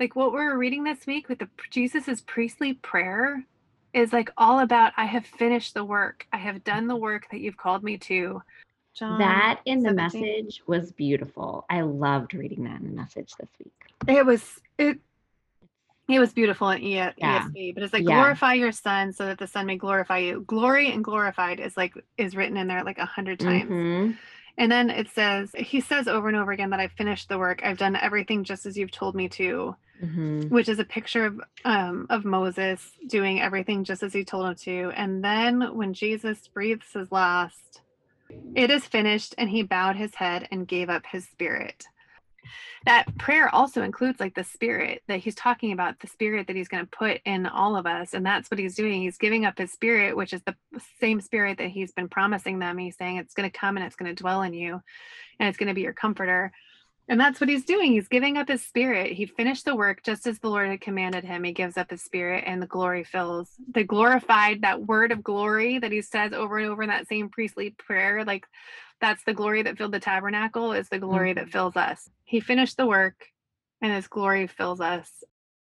like 0.00 0.16
what 0.16 0.32
we're 0.32 0.56
reading 0.56 0.84
this 0.84 1.06
week 1.06 1.28
with 1.28 1.38
the 1.38 1.48
Jesus's 1.70 2.20
priestly 2.22 2.74
prayer 2.74 3.44
is 3.92 4.12
like 4.12 4.30
all 4.36 4.60
about 4.60 4.92
I 4.96 5.04
have 5.06 5.24
finished 5.24 5.74
the 5.74 5.84
work. 5.84 6.26
I 6.32 6.38
have 6.38 6.64
done 6.64 6.86
the 6.86 6.96
work 6.96 7.28
that 7.30 7.40
you've 7.40 7.56
called 7.56 7.84
me 7.84 7.96
to. 7.98 8.42
John 8.94 9.18
That 9.18 9.60
in 9.64 9.82
the 9.82 9.92
message 9.92 10.62
was 10.66 10.92
beautiful. 10.92 11.64
I 11.68 11.80
loved 11.82 12.34
reading 12.34 12.64
that 12.64 12.80
in 12.80 12.86
the 12.90 12.96
message 12.96 13.32
this 13.38 13.48
week. 13.58 13.72
It 14.16 14.24
was 14.26 14.60
it 14.78 14.98
it 16.08 16.18
was 16.18 16.32
beautiful 16.32 16.68
in 16.70 16.82
E- 16.82 16.94
Yeah. 16.96 17.12
ESV, 17.48 17.74
but 17.74 17.82
it's 17.82 17.92
like 17.92 18.04
Yeah. 18.04 18.16
glorify 18.16 18.54
your 18.54 18.72
son 18.72 19.12
so 19.12 19.26
that 19.26 19.38
the 19.38 19.46
son 19.46 19.66
may 19.66 19.76
glorify 19.76 20.18
you. 20.18 20.42
Glory 20.46 20.90
and 20.92 21.02
glorified 21.02 21.60
is 21.60 21.76
like 21.76 21.94
is 22.18 22.36
written 22.36 22.56
in 22.56 22.66
there 22.66 22.84
like 22.84 22.98
a 22.98 23.06
hundred 23.06 23.40
times. 23.40 23.70
Mhm. 23.70 24.16
And 24.56 24.70
then 24.70 24.88
it 24.90 25.08
says, 25.08 25.50
he 25.56 25.80
says 25.80 26.06
over 26.06 26.28
and 26.28 26.36
over 26.36 26.52
again 26.52 26.70
that 26.70 26.80
I've 26.80 26.92
finished 26.92 27.28
the 27.28 27.38
work. 27.38 27.60
I've 27.64 27.78
done 27.78 27.96
everything 27.96 28.44
just 28.44 28.66
as 28.66 28.76
you've 28.76 28.92
told 28.92 29.14
me 29.14 29.28
to, 29.30 29.74
Mhm. 30.02 30.50
which 30.50 30.68
is 30.68 30.78
a 30.78 30.84
picture 30.84 31.26
of 31.26 31.40
um 31.64 32.06
of 32.10 32.24
Moses 32.24 32.92
doing 33.08 33.40
everything 33.40 33.84
just 33.84 34.02
as 34.02 34.12
he 34.12 34.24
told 34.24 34.46
him 34.46 34.54
to. 34.56 34.92
And 34.96 35.22
then 35.24 35.76
when 35.76 35.92
Jesus 35.94 36.46
breathes 36.48 36.92
his 36.92 37.10
last, 37.10 37.82
it 38.54 38.70
is 38.70 38.86
finished, 38.86 39.34
and 39.38 39.50
he 39.50 39.62
bowed 39.62 39.96
his 39.96 40.14
head 40.14 40.46
and 40.50 40.68
gave 40.68 40.88
up 40.90 41.06
his 41.06 41.28
spirit. 41.28 41.84
That 42.86 43.16
prayer 43.18 43.54
also 43.54 43.82
includes 43.82 44.20
like 44.20 44.34
the 44.34 44.44
spirit 44.44 45.02
that 45.08 45.20
he's 45.20 45.34
talking 45.34 45.72
about, 45.72 46.00
the 46.00 46.06
spirit 46.06 46.46
that 46.46 46.56
he's 46.56 46.68
going 46.68 46.84
to 46.84 46.90
put 46.90 47.20
in 47.24 47.46
all 47.46 47.76
of 47.76 47.86
us. 47.86 48.14
And 48.14 48.24
that's 48.24 48.50
what 48.50 48.60
he's 48.60 48.74
doing. 48.74 49.02
He's 49.02 49.18
giving 49.18 49.44
up 49.44 49.58
his 49.58 49.72
spirit, 49.72 50.16
which 50.16 50.32
is 50.32 50.42
the 50.42 50.56
same 51.00 51.20
spirit 51.20 51.58
that 51.58 51.68
he's 51.68 51.92
been 51.92 52.08
promising 52.08 52.58
them. 52.58 52.78
He's 52.78 52.96
saying 52.96 53.16
it's 53.16 53.34
going 53.34 53.50
to 53.50 53.58
come 53.58 53.76
and 53.76 53.86
it's 53.86 53.96
going 53.96 54.14
to 54.14 54.22
dwell 54.22 54.42
in 54.42 54.52
you 54.52 54.82
and 55.38 55.48
it's 55.48 55.58
going 55.58 55.68
to 55.68 55.74
be 55.74 55.82
your 55.82 55.92
comforter. 55.92 56.52
And 57.06 57.20
that's 57.20 57.38
what 57.38 57.50
he's 57.50 57.66
doing. 57.66 57.92
He's 57.92 58.08
giving 58.08 58.38
up 58.38 58.48
his 58.48 58.62
spirit. 58.62 59.12
He 59.12 59.26
finished 59.26 59.66
the 59.66 59.76
work 59.76 60.02
just 60.02 60.26
as 60.26 60.38
the 60.38 60.48
Lord 60.48 60.70
had 60.70 60.80
commanded 60.80 61.22
him. 61.22 61.44
He 61.44 61.52
gives 61.52 61.76
up 61.76 61.90
his 61.90 62.02
spirit 62.02 62.44
and 62.46 62.62
the 62.62 62.66
glory 62.66 63.04
fills. 63.04 63.50
The 63.72 63.84
glorified, 63.84 64.62
that 64.62 64.86
word 64.86 65.12
of 65.12 65.22
glory 65.22 65.78
that 65.78 65.92
he 65.92 66.00
says 66.00 66.32
over 66.32 66.56
and 66.56 66.70
over 66.70 66.82
in 66.82 66.88
that 66.88 67.06
same 67.06 67.28
priestly 67.28 67.70
prayer, 67.70 68.24
like 68.24 68.46
that's 69.00 69.24
the 69.24 69.34
glory 69.34 69.62
that 69.62 69.76
filled 69.76 69.92
the 69.92 70.00
tabernacle, 70.00 70.72
is 70.72 70.88
the 70.88 70.98
glory 70.98 71.32
that 71.34 71.46
Mhm. 71.46 71.52
fills 71.52 71.76
us. 71.76 72.08
He 72.24 72.40
finished 72.40 72.76
the 72.76 72.86
work 72.86 73.28
and 73.80 73.92
his 73.92 74.06
glory 74.08 74.46
fills 74.46 74.80
us. 74.80 75.24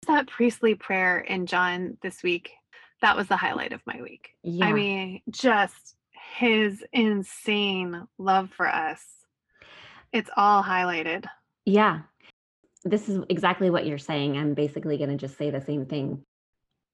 That 0.07 0.26
priestly 0.26 0.75
prayer 0.75 1.21
in 1.21 1.47
John 1.47 1.97
this 2.02 2.23
week, 2.23 2.52
that 3.00 3.17
was 3.17 3.29
the 3.29 3.37
highlight 3.37 3.73
of 3.73 3.81
my 3.87 4.00
week. 4.02 4.31
Yeah. 4.43 4.67
I 4.67 4.73
mean, 4.73 5.23
just 5.31 5.97
his 6.37 6.85
insane 6.93 8.07
love 8.19 8.50
for 8.50 8.69
us. 8.69 9.05
It's 10.12 10.31
all 10.37 10.62
highlighted. 10.62 11.26
Yeah. 11.64 12.02
This 12.85 13.09
is 13.09 13.25
exactly 13.29 13.71
what 13.71 13.87
you're 13.87 13.99
saying. 13.99 14.37
I'm 14.37 14.55
basically 14.55 14.99
going 14.99 15.11
to 15.11 15.17
just 15.17 15.38
say 15.38 15.50
the 15.50 15.61
same 15.61 15.87
thing. 15.87 16.25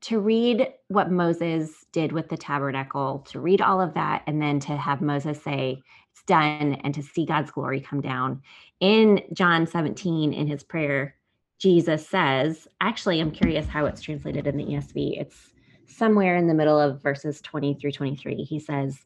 To 0.03 0.21
read 0.21 0.73
what 0.89 1.11
Moses 1.11 1.85
did 1.93 2.13
with 2.13 2.29
the 2.29 2.37
tabernacle, 2.37 3.21
to 3.31 3.41
read 3.41 3.61
all 3.61 3.81
of 3.81 3.95
that, 3.95 4.23
and 4.27 4.41
then 4.41 4.61
to 4.61 4.77
have 4.77 5.01
Moses 5.01 5.43
say, 5.43 5.83
it's 6.19 6.27
done, 6.27 6.75
and 6.83 6.95
to 6.95 7.03
see 7.03 7.25
God's 7.25 7.51
glory 7.51 7.81
come 7.81 8.01
down. 8.01 8.43
In 8.81 9.23
John 9.33 9.67
17, 9.67 10.33
in 10.33 10.47
his 10.47 10.63
prayer, 10.63 11.15
Jesus 11.59 12.07
says, 12.07 12.69
actually, 12.81 13.21
I'm 13.21 13.31
curious 13.31 13.67
how 13.67 13.87
it's 13.87 14.03
translated 14.03 14.47
in 14.47 14.57
the 14.57 14.65
ESV. 14.65 15.21
It's 15.21 15.51
somewhere 15.87 16.37
in 16.37 16.47
the 16.47 16.55
middle 16.55 16.79
of 16.79 17.03
verses 17.03 17.41
20 17.41 17.75
through 17.75 17.93
23. 17.93 18.45
He 18.45 18.59
says, 18.59 19.05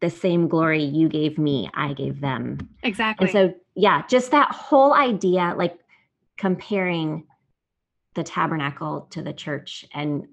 The 0.00 0.10
same 0.10 0.48
glory 0.48 0.82
you 0.82 1.08
gave 1.08 1.38
me, 1.38 1.70
I 1.74 1.92
gave 1.92 2.20
them. 2.20 2.68
Exactly. 2.82 3.26
And 3.26 3.32
so, 3.32 3.54
yeah, 3.74 4.02
just 4.08 4.30
that 4.32 4.52
whole 4.52 4.94
idea, 4.94 5.54
like 5.56 5.78
comparing 6.36 7.24
the 8.14 8.24
tabernacle 8.24 9.06
to 9.10 9.22
the 9.22 9.32
church, 9.32 9.84
and 9.94 10.26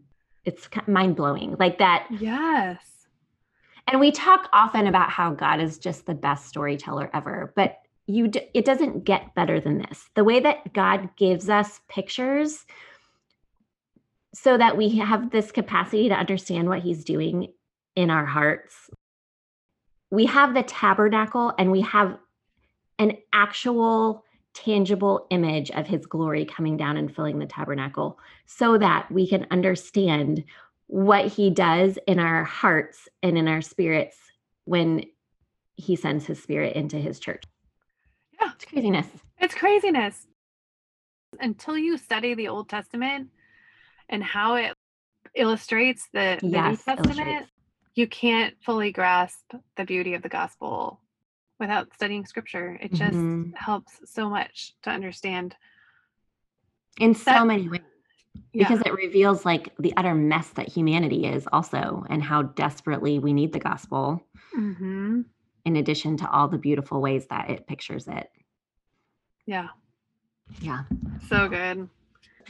it's 0.45 0.67
mind 0.87 1.15
blowing. 1.15 1.55
Like 1.59 1.77
that. 1.79 2.07
yes. 2.19 2.96
And 3.87 4.01
we 4.01 4.11
talk 4.11 4.49
often 4.51 4.85
about 4.85 5.09
how 5.09 5.31
God 5.31 5.61
is 5.61 5.77
just 5.77 6.05
the 6.05 6.13
best 6.13 6.47
storyteller 6.47 7.09
ever, 7.13 7.53
but 7.55 7.77
you, 8.05 8.27
d- 8.27 8.49
it 8.53 8.65
doesn't 8.65 9.05
get 9.05 9.33
better 9.33 9.59
than 9.59 9.77
this. 9.77 10.09
The 10.15 10.23
way 10.23 10.39
that 10.41 10.73
God 10.73 11.09
gives 11.15 11.49
us 11.49 11.79
pictures 11.87 12.65
so 14.33 14.57
that 14.57 14.77
we 14.77 14.97
have 14.97 15.31
this 15.31 15.51
capacity 15.51 16.09
to 16.09 16.15
understand 16.15 16.67
what 16.67 16.81
he's 16.81 17.03
doing 17.03 17.51
in 17.95 18.09
our 18.09 18.25
hearts. 18.25 18.89
We 20.11 20.25
have 20.25 20.53
the 20.53 20.63
tabernacle 20.63 21.53
and 21.57 21.71
we 21.71 21.81
have 21.81 22.17
an 22.99 23.13
actual 23.33 24.23
tangible 24.53 25.27
image 25.29 25.69
of 25.71 25.87
his 25.87 26.05
glory 26.05 26.45
coming 26.45 26.77
down 26.77 26.97
and 26.97 27.13
filling 27.13 27.39
the 27.39 27.45
tabernacle 27.45 28.19
so 28.45 28.77
that 28.77 29.11
we 29.11 29.27
can 29.27 29.45
understand 29.51 30.43
what 30.87 31.27
he 31.27 31.49
does 31.49 31.97
in 32.07 32.17
our 32.19 32.43
hearts 32.43 33.07
and 33.21 33.37
in 33.37 33.47
our 33.47 33.61
spirits 33.61 34.17
when 34.65 35.03
he 35.75 35.95
sends 35.95 36.25
his 36.25 36.41
spirit 36.41 36.75
into 36.75 36.97
his 36.97 37.19
church. 37.19 37.43
Yeah. 38.39 38.51
It's 38.55 38.65
craziness. 38.65 39.07
It's 39.39 39.55
craziness. 39.55 40.27
Until 41.39 41.77
you 41.77 41.97
study 41.97 42.33
the 42.33 42.47
Old 42.47 42.69
Testament 42.69 43.29
and 44.09 44.23
how 44.23 44.55
it 44.55 44.73
illustrates 45.35 46.07
the, 46.13 46.37
the 46.41 46.47
Yes, 46.47 46.69
New 46.87 46.95
Testament, 46.95 47.19
illustrates. 47.19 47.51
you 47.95 48.07
can't 48.07 48.55
fully 48.63 48.91
grasp 48.91 49.43
the 49.75 49.83
beauty 49.83 50.13
of 50.13 50.21
the 50.21 50.29
gospel 50.29 51.01
without 51.59 51.93
studying 51.93 52.25
scripture. 52.25 52.77
It 52.81 52.93
just 52.93 53.17
Mhm. 53.17 53.53
helps 53.55 53.99
so 54.05 54.29
much 54.29 54.73
to 54.83 54.89
understand. 54.89 55.55
In 56.99 57.13
so 57.13 57.25
That- 57.25 57.47
many 57.47 57.67
ways. 57.67 57.81
Yeah. 58.53 58.67
Because 58.67 58.81
it 58.85 58.93
reveals 58.93 59.45
like 59.45 59.73
the 59.77 59.93
utter 59.97 60.15
mess 60.15 60.49
that 60.51 60.67
humanity 60.67 61.25
is 61.25 61.47
also 61.51 62.05
and 62.09 62.23
how 62.23 62.43
desperately 62.43 63.19
we 63.19 63.33
need 63.33 63.53
the 63.53 63.59
gospel 63.59 64.21
hmm 64.53 65.21
in 65.65 65.75
addition 65.75 66.15
to 66.15 66.29
all 66.31 66.47
the 66.47 66.57
beautiful 66.57 67.01
ways 67.01 67.27
that 67.27 67.49
it 67.49 67.67
pictures 67.67 68.07
it. 68.07 68.29
Yeah. 69.45 69.67
Yeah. 70.61 70.83
So 71.27 71.49
good. 71.49 71.89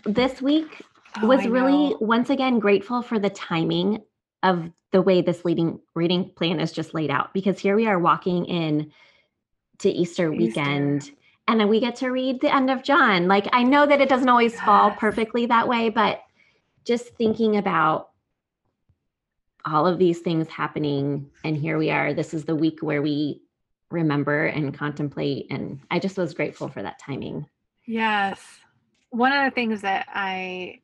This 0.06 0.40
week 0.40 0.84
Oh, 1.20 1.28
was 1.28 1.48
really 1.48 1.96
once 2.00 2.30
again 2.30 2.60
grateful 2.60 3.02
for 3.02 3.18
the 3.18 3.30
timing 3.32 4.04
of 4.44 4.70
the 4.92 5.02
way 5.02 5.22
this 5.22 5.44
leading 5.44 5.80
reading 5.96 6.30
plan 6.36 6.60
is 6.60 6.72
just 6.72 6.94
laid 6.94 7.10
out 7.10 7.34
because 7.34 7.58
here 7.58 7.76
we 7.76 7.88
are 7.88 7.98
walking 7.98 8.46
in 8.46 8.92
to 9.80 9.90
Easter, 9.90 10.32
Easter. 10.32 10.38
weekend 10.38 11.12
and 11.48 11.60
then 11.60 11.70
we 11.70 11.80
get 11.80 11.96
to 11.98 12.10
read 12.10 12.42
the 12.42 12.54
end 12.54 12.70
of 12.70 12.84
John. 12.84 13.28
Like 13.28 13.48
I 13.54 13.64
know 13.64 13.86
that 13.86 14.02
it 14.02 14.10
doesn't 14.10 14.30
always 14.30 14.60
fall 14.60 14.92
perfectly 14.92 15.46
that 15.46 15.68
way, 15.68 15.90
but 15.90 16.22
just 16.84 17.08
thinking 17.16 17.58
about 17.58 18.10
all 19.66 19.88
of 19.88 20.00
these 20.00 20.20
things 20.20 20.48
happening 20.48 21.30
and 21.44 21.58
here 21.58 21.78
we 21.78 21.90
are. 21.90 22.14
This 22.14 22.34
is 22.34 22.46
the 22.46 22.56
week 22.56 22.80
where 22.82 23.02
we 23.02 23.42
remember 23.90 24.46
and 24.46 24.78
contemplate 24.78 25.48
and 25.50 25.80
I 25.90 26.00
just 26.00 26.18
was 26.18 26.34
grateful 26.34 26.68
for 26.68 26.84
that 26.84 27.00
timing. 27.00 27.46
Yes. 27.86 28.42
One 29.10 29.32
of 29.32 29.46
the 29.46 29.56
things 29.56 29.82
that 29.82 30.08
I 30.14 30.82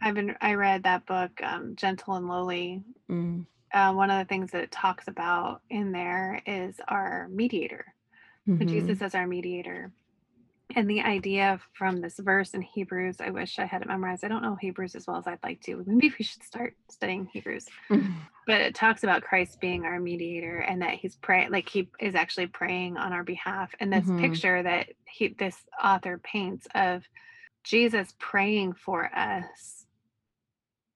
I've 0.00 0.14
been 0.14 0.36
I 0.40 0.54
read 0.54 0.82
that 0.82 1.06
book, 1.06 1.30
um, 1.42 1.76
Gentle 1.76 2.14
and 2.14 2.28
Lowly. 2.28 2.82
Mm. 3.10 3.46
Uh, 3.72 3.92
one 3.92 4.10
of 4.10 4.18
the 4.18 4.28
things 4.28 4.50
that 4.50 4.62
it 4.62 4.70
talks 4.70 5.08
about 5.08 5.62
in 5.70 5.92
there 5.92 6.40
is 6.46 6.80
our 6.86 7.28
mediator. 7.30 7.86
Mhm. 8.48 8.68
Jesus 8.68 9.02
as 9.02 9.14
our 9.14 9.26
mediator. 9.26 9.92
And 10.74 10.88
the 10.88 11.02
idea 11.02 11.60
from 11.74 12.00
this 12.00 12.18
verse 12.18 12.54
in 12.54 12.62
Hebrews, 12.62 13.20
I 13.20 13.30
wish 13.30 13.58
I 13.58 13.66
had 13.66 13.82
it 13.82 13.88
memorized. 13.88 14.24
I 14.24 14.28
don't 14.28 14.42
know 14.42 14.56
Hebrews 14.56 14.94
as 14.94 15.06
well 15.06 15.18
as 15.18 15.26
I'd 15.26 15.42
like 15.42 15.60
to. 15.62 15.84
Maybe 15.86 16.12
we 16.18 16.24
should 16.24 16.42
start 16.42 16.74
studying 16.90 17.26
Hebrews. 17.26 17.66
Mhm. 17.90 18.14
But 18.46 18.60
it 18.60 18.74
talks 18.74 19.04
about 19.04 19.22
Christ 19.22 19.60
being 19.60 19.84
our 19.84 20.00
mediator 20.00 20.58
and 20.58 20.82
that 20.82 20.94
he's 20.94 21.16
praying, 21.16 21.50
like 21.50 21.68
he 21.68 21.90
is 22.00 22.14
actually 22.14 22.46
praying 22.48 22.96
on 22.96 23.12
our 23.12 23.24
behalf. 23.24 23.74
And 23.78 23.92
this 23.92 24.06
Mhm. 24.06 24.18
picture 24.18 24.62
that 24.62 24.88
he, 25.06 25.28
this 25.28 25.64
author 25.82 26.18
paints 26.18 26.66
of 26.74 27.04
Jesus 27.62 28.14
praying 28.18 28.74
for 28.74 29.14
us 29.14 29.86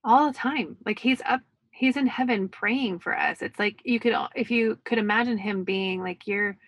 all 0.04 0.26
the 0.26 0.36
time. 0.36 0.76
Like 0.84 0.98
he's 0.98 1.22
up, 1.24 1.40
he's 1.70 1.96
in 1.96 2.06
heaven 2.06 2.48
praying 2.48 2.98
for 2.98 3.16
us. 3.16 3.42
It's 3.42 3.58
like 3.58 3.80
you 3.84 4.00
could, 4.00 4.14
if 4.34 4.50
you 4.50 4.78
could 4.84 4.98
imagine 4.98 5.38
him 5.38 5.64
being 5.64 6.02
like 6.02 6.26
you're, 6.26 6.58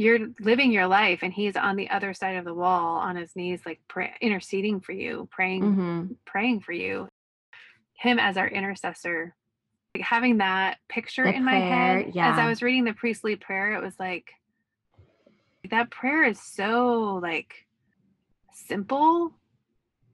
you're 0.00 0.28
living 0.40 0.72
your 0.72 0.86
life 0.86 1.18
and 1.22 1.30
he's 1.30 1.56
on 1.56 1.76
the 1.76 1.90
other 1.90 2.14
side 2.14 2.36
of 2.36 2.46
the 2.46 2.54
wall 2.54 2.96
on 2.96 3.16
his 3.16 3.36
knees, 3.36 3.60
like 3.66 3.80
pray, 3.86 4.14
interceding 4.22 4.80
for 4.80 4.92
you, 4.92 5.28
praying 5.30 5.62
Mhm. 5.62 6.16
praying 6.24 6.60
for 6.60 6.72
you. 6.72 7.06
him 7.92 8.18
as 8.18 8.38
our 8.38 8.48
intercessor. 8.48 9.34
Like 9.94 10.02
having 10.04 10.38
that 10.38 10.78
picture 10.88 11.24
The 11.24 11.34
in 11.34 11.44
my 11.44 11.56
head 11.56 11.66
prayer, 11.68 12.12
as. 12.14 12.38
I 12.38 12.46
was 12.48 12.62
reading 12.62 12.84
the 12.84 12.94
priestly 12.94 13.36
prayer, 13.36 13.74
it 13.74 13.82
was 13.82 14.00
like 14.00 14.32
that 15.68 15.90
prayer 15.90 16.24
is 16.24 16.40
so 16.40 17.20
like 17.22 17.66
simple. 18.54 19.34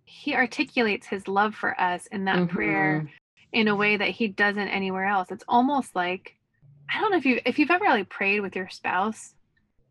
He 0.04 0.34
articulates 0.34 1.06
his 1.06 1.28
love 1.28 1.54
for 1.54 1.80
us 1.80 2.06
in 2.08 2.24
that 2.24 2.48
prayer 2.48 3.02
Mhm. 3.04 3.10
in 3.52 3.68
a 3.68 3.76
way 3.76 3.96
that 3.96 4.10
he 4.10 4.26
doesn't 4.26 4.68
anywhere 4.68 5.04
else. 5.04 5.30
It's 5.30 5.44
almost 5.46 5.94
like 5.94 6.36
I 6.92 7.00
don't 7.00 7.12
know 7.12 7.18
if 7.18 7.24
you 7.26 7.40
if 7.46 7.60
you've 7.60 7.70
ever 7.70 7.84
like 7.84 8.08
prayed 8.08 8.40
with 8.40 8.56
your 8.56 8.68
spouse, 8.68 9.35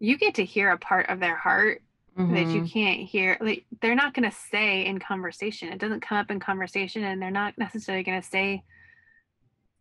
you 0.06 0.18
get 0.18 0.36
to 0.36 0.46
hear 0.46 0.72
a 0.72 0.78
part 0.78 1.10
of 1.10 1.20
their 1.20 1.36
heart 1.36 1.82
that 2.18 2.54
you 2.54 2.62
Mhm. 2.62 2.72
can't 2.72 3.00
hear. 3.02 3.38
Like 3.42 3.66
they're 3.82 3.96
not 3.96 4.14
going 4.14 4.30
to 4.30 4.36
say 4.52 4.86
in 4.86 5.00
conversation. 5.00 5.70
It 5.72 5.80
doesn't 5.80 6.02
come 6.02 6.18
up 6.18 6.32
in 6.32 6.40
conversation 6.40 7.04
and 7.04 7.22
they're 7.22 7.32
not 7.32 7.58
necessarily 7.58 8.04
going 8.04 8.22
to 8.22 8.28
say 8.28 8.64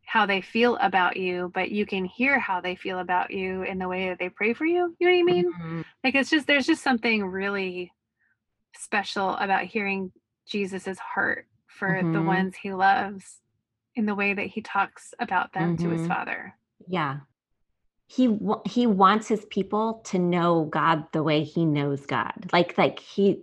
how 0.06 0.26
they 0.26 0.40
feel 0.40 0.76
about 0.76 1.16
you, 1.16 1.50
but 1.54 1.70
you 1.70 1.86
can 1.86 2.04
hear 2.04 2.38
how 2.38 2.60
they 2.60 2.76
feel 2.76 2.98
about 2.98 3.30
you 3.30 3.62
in 3.62 3.78
the 3.78 3.88
way 3.88 4.08
that 4.08 4.18
they 4.18 4.28
pray 4.28 4.52
for 4.52 4.64
you. 4.66 4.94
You 4.98 5.06
know 5.08 5.12
what 5.14 5.20
I 5.20 5.22
mean? 5.22 5.52
Mhm. 5.52 5.84
Like 6.02 6.14
it's 6.14 6.30
just 6.30 6.46
there's 6.46 6.66
just 6.66 6.82
something 6.82 7.24
really 7.24 7.92
special 8.76 9.30
about 9.36 9.64
hearing 9.64 10.12
Jesus's 10.46 10.98
heart 10.98 11.46
for 11.66 12.02
the 12.12 12.18
Mhm. 12.18 12.26
ones 12.26 12.56
he 12.56 12.72
loves 12.72 13.40
in 13.94 14.06
the 14.06 14.14
way 14.14 14.34
that 14.34 14.46
he 14.46 14.60
talks 14.60 15.14
about 15.18 15.52
them 15.52 15.76
to 15.78 15.88
his 15.88 16.02
Mhm. 16.02 16.08
father. 16.08 16.54
Yeah. 16.86 17.20
He 18.14 18.38
he 18.64 18.86
wants 18.86 19.26
his 19.28 19.44
people 19.46 20.02
to 20.04 20.18
know 20.18 20.64
God 20.64 21.04
the 21.12 21.22
way 21.22 21.42
he 21.42 21.64
knows 21.64 22.06
God. 22.06 22.32
Like 22.52 22.76
like 22.78 23.00
he 23.00 23.40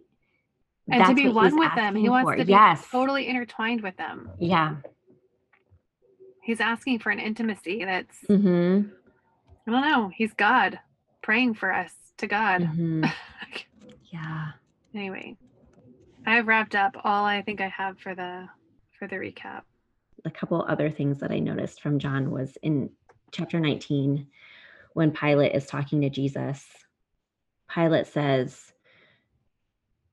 And 0.89 1.05
to 1.05 1.13
be 1.13 1.29
one 1.29 1.57
with 1.57 1.75
them. 1.75 1.95
He 1.95 2.09
wants 2.09 2.29
for. 2.29 2.35
to 2.37 2.45
be 2.45 2.51
yes. 2.51 2.87
totally 2.89 3.27
intertwined 3.27 3.81
with 3.81 3.97
them. 3.97 4.29
Yeah. 4.39 4.75
He's 6.43 6.59
asking 6.61 6.99
for 6.99 7.09
an 7.11 7.19
intimacy 7.19 7.83
that's 7.85 8.17
mm-hmm. 8.29 8.87
I 9.67 9.71
don't 9.71 9.89
know. 9.89 10.09
He's 10.15 10.33
God 10.33 10.79
praying 11.21 11.55
for 11.55 11.73
us 11.73 11.91
to 12.17 12.27
God. 12.27 12.61
Mhm. 12.61 13.11
Yeah. 14.13 14.51
anyway, 14.93 15.37
I've 16.25 16.45
wrapped 16.45 16.75
up 16.75 16.97
all 17.05 17.23
I 17.23 17.41
think 17.43 17.61
I 17.61 17.69
have 17.69 17.97
for 17.99 18.13
the 18.13 18.49
for 18.99 19.07
the 19.07 19.15
recap. 19.15 19.61
a 20.25 20.29
couple 20.29 20.65
other 20.67 20.89
things 20.91 21.19
that 21.19 21.31
I 21.31 21.39
noticed 21.39 21.81
from 21.81 21.97
John 21.97 22.29
was 22.29 22.57
in 22.61 22.89
chapter 23.31 23.57
19 23.59 24.27
when 24.93 25.11
Pilate 25.11 25.55
is 25.55 25.65
talking 25.65 26.01
to 26.01 26.09
Jesus. 26.09 26.65
Pilate 27.73 28.07
says 28.07 28.71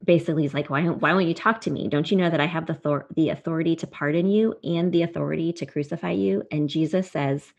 basically 0.05 0.43
he's 0.43 0.55
like 0.55 0.71
why 0.71 0.85
why 0.85 1.13
won't 1.13 1.27
you 1.27 1.35
talk 1.35 1.61
to 1.63 1.71
me? 1.71 1.89
Don't 1.89 2.11
you 2.11 2.17
know 2.17 2.31
that 2.31 2.41
I 2.41 2.47
have 2.47 2.67
the 2.67 2.75
thor- 2.75 3.07
the 3.15 3.31
authority 3.31 3.77
to 3.77 3.87
pardon 3.87 4.31
you 4.31 4.55
and 4.63 4.93
the 4.93 5.03
authority 5.03 5.53
to 5.55 5.67
crucify 5.67 6.13
you? 6.13 6.45
And 6.51 6.69
Jesus 6.69 7.11
says 7.11 7.53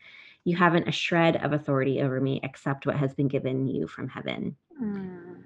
you 0.44 0.56
haven't 0.56 0.88
a 0.88 0.92
shred 0.92 1.36
of 1.36 1.52
authority 1.52 2.00
over 2.00 2.20
me 2.20 2.40
except 2.42 2.86
what 2.86 2.96
has 2.96 3.14
been 3.14 3.28
given 3.28 3.68
you 3.68 3.86
from 3.86 4.08
heaven. 4.08 4.56
Mm, 4.82 5.42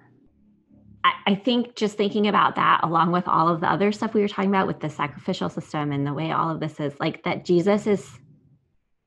I 1.27 1.35
think 1.35 1.75
just 1.75 1.97
thinking 1.97 2.29
about 2.29 2.57
that, 2.57 2.81
along 2.83 3.13
with 3.13 3.27
all 3.27 3.49
of 3.49 3.61
the 3.61 3.71
other 3.71 3.93
stuff 3.93 4.13
we 4.13 4.21
were 4.21 4.29
talking 4.29 4.51
about 4.51 4.67
with 4.67 4.81
the 4.81 4.91
sacrificial 4.91 5.49
system 5.49 5.91
and 5.91 6.07
the 6.07 6.13
way 6.13 6.33
all 6.33 6.51
of 6.51 6.61
this 6.61 6.79
is 6.81 6.93
like 7.01 7.23
that, 7.25 7.47
Jesus 7.47 7.87
is, 7.87 8.11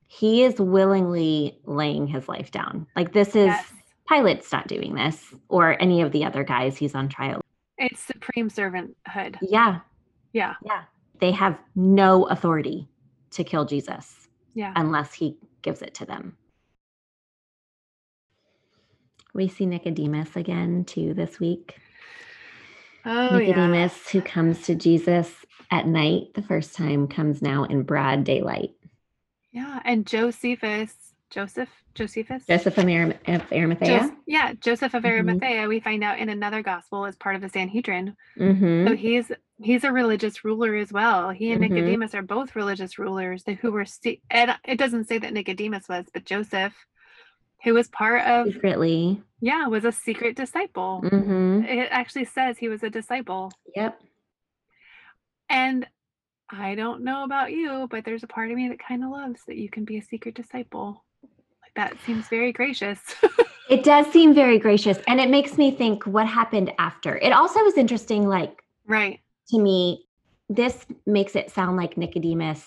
he 0.07 0.43
is 0.43 0.59
willingly 0.59 1.59
laying 1.65 2.07
his 2.07 2.27
life 2.27 2.51
down. 2.51 2.87
Like 2.95 3.13
this 3.13 3.29
is, 3.29 3.47
yes. 3.47 3.73
Pilate's 4.09 4.51
not 4.51 4.67
doing 4.67 4.95
this 4.95 5.33
or 5.49 5.79
any 5.81 6.01
of 6.01 6.11
the 6.13 6.23
other 6.23 6.43
guys 6.43 6.77
he's 6.77 6.95
on 6.95 7.09
trial. 7.09 7.41
It's 7.77 7.99
supreme 7.99 8.49
servanthood. 8.49 9.37
Yeah. 9.41 9.79
Yeah. 10.33 10.55
Yeah. 10.65 10.83
They 11.19 11.31
have 11.31 11.59
no 11.75 12.23
authority 12.25 12.87
to 13.31 13.43
kill 13.43 13.65
Jesus 13.65 14.29
Yeah. 14.53 14.71
unless 14.75 15.13
he 15.13 15.37
gives 15.61 15.81
it 15.81 15.93
to 15.95 16.05
them. 16.05 16.37
We 19.33 19.49
see 19.49 19.65
Nicodemus 19.65 20.35
again 20.35 20.85
too 20.85 21.13
this 21.13 21.39
week. 21.39 21.77
Oh 23.05 23.37
yeah. 23.37 23.47
Nicodemus, 23.47 24.09
who 24.09 24.21
comes 24.21 24.63
to 24.63 24.75
Jesus 24.75 25.33
at 25.69 25.85
night 25.85 26.33
the 26.33 26.41
first 26.41 26.75
time, 26.75 27.07
comes 27.07 27.41
now 27.41 27.65
in 27.65 27.83
broad 27.83 28.23
daylight. 28.23 28.71
Yeah. 29.57 29.81
And 29.85 30.05
Josephus, 30.05 30.93
Joseph, 31.31 31.69
Josephus? 31.95 32.43
Joseph 32.45 32.77
of, 32.77 32.85
Arimathea. 32.85 33.99
Jos- 33.99 34.11
yeah, 34.27 34.53
Joseph 34.53 34.93
of 34.93 35.01
Mhm. 35.03 35.09
Arimathea, 35.09 35.67
we 35.67 35.79
find 35.79 36.03
out 36.03 36.19
in 36.19 36.29
another 36.29 36.61
gospel 36.61 37.05
as 37.05 37.15
part 37.15 37.35
of 37.35 37.41
the 37.41 37.49
Sanhedrin. 37.49 38.15
hmm 38.37 38.87
So 38.87 38.95
he's 38.95 39.31
he's 39.59 39.83
a 39.83 39.91
religious 39.91 40.45
ruler 40.45 40.75
as 40.75 40.93
well. 40.93 41.31
He 41.31 41.51
and 41.51 41.63
Mhm. 41.63 41.69
Nicodemus 41.71 42.13
are 42.13 42.21
both 42.21 42.55
religious 42.55 42.99
rulers 42.99 43.43
that- 43.45 43.57
who 43.57 43.71
were 43.71 43.85
and 44.29 44.55
it 44.63 44.77
doesn't 44.77 45.05
say 45.05 45.17
that 45.17 45.33
Nicodemus 45.33 45.89
was, 45.89 46.05
but 46.13 46.25
Joseph, 46.25 46.75
who 47.63 47.73
was 47.73 47.87
part 47.87 48.21
of 48.27 48.53
Secretly. 48.53 49.23
yeah, 49.41 49.65
was 49.65 49.83
a 49.85 49.91
secret 49.91 50.35
disciple. 50.35 51.01
hmm 51.01 51.63
It 51.65 51.87
actually 51.89 52.25
says 52.25 52.59
he 52.59 52.69
was 52.69 52.83
a 52.83 52.91
disciple. 52.91 53.51
Yep. 53.75 53.99
And 55.49 55.87
I 56.49 56.75
don't 56.75 57.03
know 57.03 57.23
about 57.23 57.51
you, 57.51 57.87
but 57.91 58.05
there's 58.05 58.23
a 58.23 58.27
part 58.27 58.49
of 58.51 58.57
me 58.57 58.69
that 58.69 58.79
kind 58.79 59.03
of 59.03 59.09
loves 59.11 59.41
that 59.47 59.57
you 59.57 59.69
can 59.69 59.83
be 59.85 59.97
a 59.97 60.01
secret 60.01 60.35
disciple. 60.35 61.03
Like 61.61 61.73
that 61.75 61.97
seems 62.05 62.27
very 62.27 62.51
gracious. 62.51 62.99
It 63.69 63.83
does 63.83 64.09
seem 64.13 64.33
very 64.33 64.59
gracious. 64.59 64.97
And 65.09 65.19
it 65.19 65.29
makes 65.29 65.57
me 65.57 65.71
think 65.71 66.05
what 66.05 66.25
happened 66.25 66.71
after. 66.79 67.17
It 67.17 67.33
also 67.33 67.59
is 67.65 67.77
interesting, 67.77 68.25
like 68.25 68.63
right. 68.85 69.19
to 69.49 69.59
me, 69.59 70.05
this 70.47 70.85
makes 71.05 71.35
it 71.35 71.51
sound 71.51 71.75
like 71.75 71.97
Nicodemus 71.97 72.65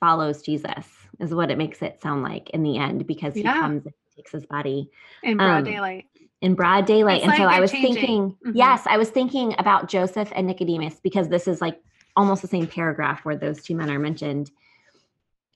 follows 0.00 0.40
Jesus, 0.40 0.86
is 1.20 1.34
what 1.34 1.50
it 1.50 1.58
makes 1.58 1.82
it 1.82 2.00
sound 2.00 2.22
like 2.22 2.48
in 2.54 2.62
the 2.62 2.78
end, 2.78 3.06
because 3.06 3.34
he 3.34 3.42
Yeah. 3.42 3.60
comes 3.60 3.84
and 3.84 3.94
takes 4.16 4.32
his 4.32 4.46
body. 4.46 4.90
In 5.22 5.36
broad 5.36 5.58
Um, 5.58 5.64
daylight. 5.64 6.06
in 6.40 6.54
broad 6.54 6.86
daylight. 6.86 7.18
It's 7.18 7.26
and 7.26 7.36
so 7.36 7.42
I 7.44 7.60
was 7.60 7.70
changing. 7.70 7.94
thinking, 7.94 8.36
Mhm. 8.46 8.52
yes, 8.54 8.86
I 8.86 8.96
was 8.96 9.10
thinking 9.10 9.54
about 9.58 9.88
Joseph 9.90 10.32
and 10.34 10.46
Nicodemus 10.46 11.00
because 11.00 11.28
this 11.28 11.46
is 11.46 11.60
like 11.60 11.78
almost 12.16 12.42
the 12.42 12.48
same 12.48 12.66
paragraph 12.66 13.24
where 13.24 13.36
those 13.36 13.62
two 13.62 13.74
men 13.74 13.90
are 13.90 13.98
mentioned 13.98 14.50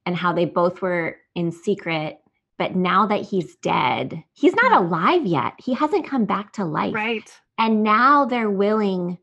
and 0.05 0.17
how 0.17 0.33
they 0.33 0.45
both 0.45 0.81
were 0.81 1.17
in 1.35 1.53
secret. 1.53 2.19
But 2.59 2.75
now 2.75 3.07
that 3.07 3.23
he's 3.23 3.57
dead, 3.57 4.23
he's 4.33 4.55
not 4.55 4.73
mm-hmm. 4.73 4.87
alive 4.87 5.27
yet. 5.27 5.55
He 5.59 5.75
hasn't 5.75 6.07
come 6.07 6.25
back 6.25 6.55
to 6.55 6.65
life. 6.65 6.95
Right. 6.95 7.31
And 7.59 7.83
now 7.83 8.25
they're 8.25 8.51
willing 8.51 9.19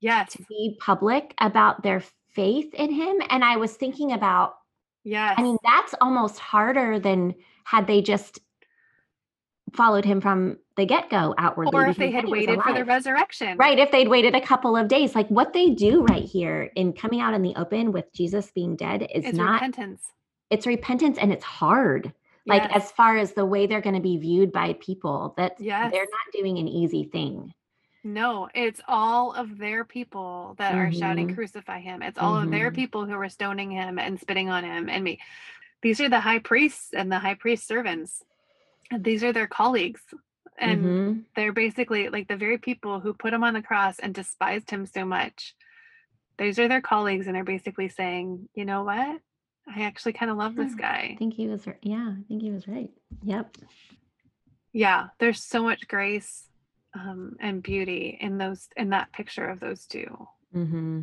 Yes. 0.00 0.32
to 0.34 0.44
be 0.50 0.76
public 0.80 1.32
about 1.38 1.82
their 1.82 2.02
faith 2.28 2.74
in 2.74 2.92
him. 2.92 3.22
And 3.30 3.42
I 3.42 3.56
was 3.56 3.74
thinking 3.74 4.12
about, 4.12 4.56
yeah 5.02 5.34
I 5.36 5.42
mean, 5.42 5.56
that's 5.64 5.94
almost 6.00 6.38
harder 6.38 6.98
than 6.98 7.34
had 7.64 7.86
they 7.86 8.02
just 8.02 8.38
followed 9.74 10.04
him 10.04 10.20
from 10.20 10.58
the 10.76 10.86
get 10.86 11.10
go 11.10 11.34
outwardly. 11.38 11.72
or 11.74 11.86
if 11.86 11.96
they 11.96 12.10
had 12.10 12.26
waited 12.28 12.60
for 12.62 12.72
the 12.72 12.84
resurrection. 12.84 13.56
Right. 13.58 13.78
If 13.78 13.90
they'd 13.90 14.08
waited 14.08 14.34
a 14.34 14.40
couple 14.40 14.76
of 14.76 14.88
days, 14.88 15.14
like 15.14 15.28
what 15.28 15.52
they 15.52 15.70
do 15.70 16.02
right 16.04 16.24
here 16.24 16.70
in 16.74 16.92
coming 16.92 17.20
out 17.20 17.34
in 17.34 17.42
the 17.42 17.54
open 17.56 17.92
with 17.92 18.12
Jesus 18.12 18.50
being 18.52 18.76
dead 18.76 19.02
is 19.14 19.24
It's 19.24 19.36
not, 19.36 19.54
repentance. 19.54 20.02
it's 20.50 20.66
repentance 20.66 21.18
and 21.18 21.32
it's 21.32 21.44
hard. 21.44 22.12
Like 22.46 22.62
Yes. 22.64 22.84
as 22.84 22.92
far 22.92 23.16
as 23.16 23.32
the 23.32 23.46
way 23.46 23.66
they're 23.66 23.80
going 23.80 23.94
to 23.94 24.02
be 24.02 24.16
viewed 24.18 24.52
by 24.52 24.74
people, 24.74 25.34
that 25.36 25.56
Yes. 25.60 25.92
they're 25.92 26.02
not 26.02 26.32
doing 26.32 26.58
an 26.58 26.68
easy 26.68 27.04
thing. 27.04 27.52
No, 28.06 28.50
it's 28.54 28.82
all 28.86 29.32
of 29.32 29.56
their 29.56 29.82
people 29.84 30.54
that 30.58 30.74
are 30.74 30.92
shouting, 30.92 31.28
Mhm. 31.28 31.34
crucify 31.36 31.80
him. 31.80 32.02
It's 32.02 32.18
all 32.18 32.36
of 32.36 32.50
their 32.50 32.70
Mhm. 32.70 32.74
people 32.74 33.06
who 33.06 33.14
are 33.14 33.30
stoning 33.30 33.70
him 33.70 33.98
and 33.98 34.20
spitting 34.20 34.50
on 34.50 34.62
him 34.62 34.90
and 34.90 35.02
me. 35.02 35.20
These 35.80 36.02
are 36.02 36.10
the 36.10 36.20
high 36.20 36.38
priests 36.40 36.92
and 36.92 37.10
the 37.10 37.18
high 37.18 37.34
priest 37.34 37.66
servants. 37.66 38.22
These 38.98 39.24
are 39.24 39.32
their 39.32 39.46
colleagues. 39.46 40.02
And 40.58 40.84
Mhm. 40.84 41.24
they're 41.36 41.52
basically 41.52 42.08
like 42.08 42.28
the 42.28 42.36
very 42.36 42.58
people 42.58 43.00
who 43.00 43.12
put 43.14 43.32
him 43.32 43.42
on 43.44 43.54
the 43.54 43.62
cross 43.62 43.98
and 43.98 44.14
despised 44.14 44.70
him 44.70 44.86
so 44.86 45.04
much. 45.04 45.54
These 46.38 46.58
are 46.58 46.68
their 46.68 46.80
colleagues, 46.80 47.26
and 47.26 47.34
they're 47.36 47.44
basically 47.44 47.88
saying, 47.88 48.48
you 48.54 48.64
know 48.64 48.84
what? 48.84 49.20
I 49.66 49.82
actually 49.82 50.12
kind 50.14 50.30
of 50.30 50.36
love 50.36 50.54
this 50.56 50.74
guy. 50.74 51.10
I 51.12 51.16
think 51.18 51.34
he 51.34 51.48
was, 51.48 51.66
ri- 51.66 51.74
yeah, 51.82 52.14
I 52.18 52.22
think 52.28 52.42
he 52.42 52.50
was 52.50 52.66
right. 52.68 52.90
Yep. 53.22 53.56
yeah 54.72 55.08
there's 55.20 55.42
so 55.42 55.62
much 55.62 55.86
grace 55.88 56.48
um, 56.94 57.36
and 57.40 57.62
beauty 57.62 58.18
in 58.20 58.38
those 58.38 58.68
in 58.76 58.90
that 58.90 59.12
picture 59.12 59.46
of 59.48 59.60
those 59.60 59.86
two 59.86 60.26
hmm 60.52 61.02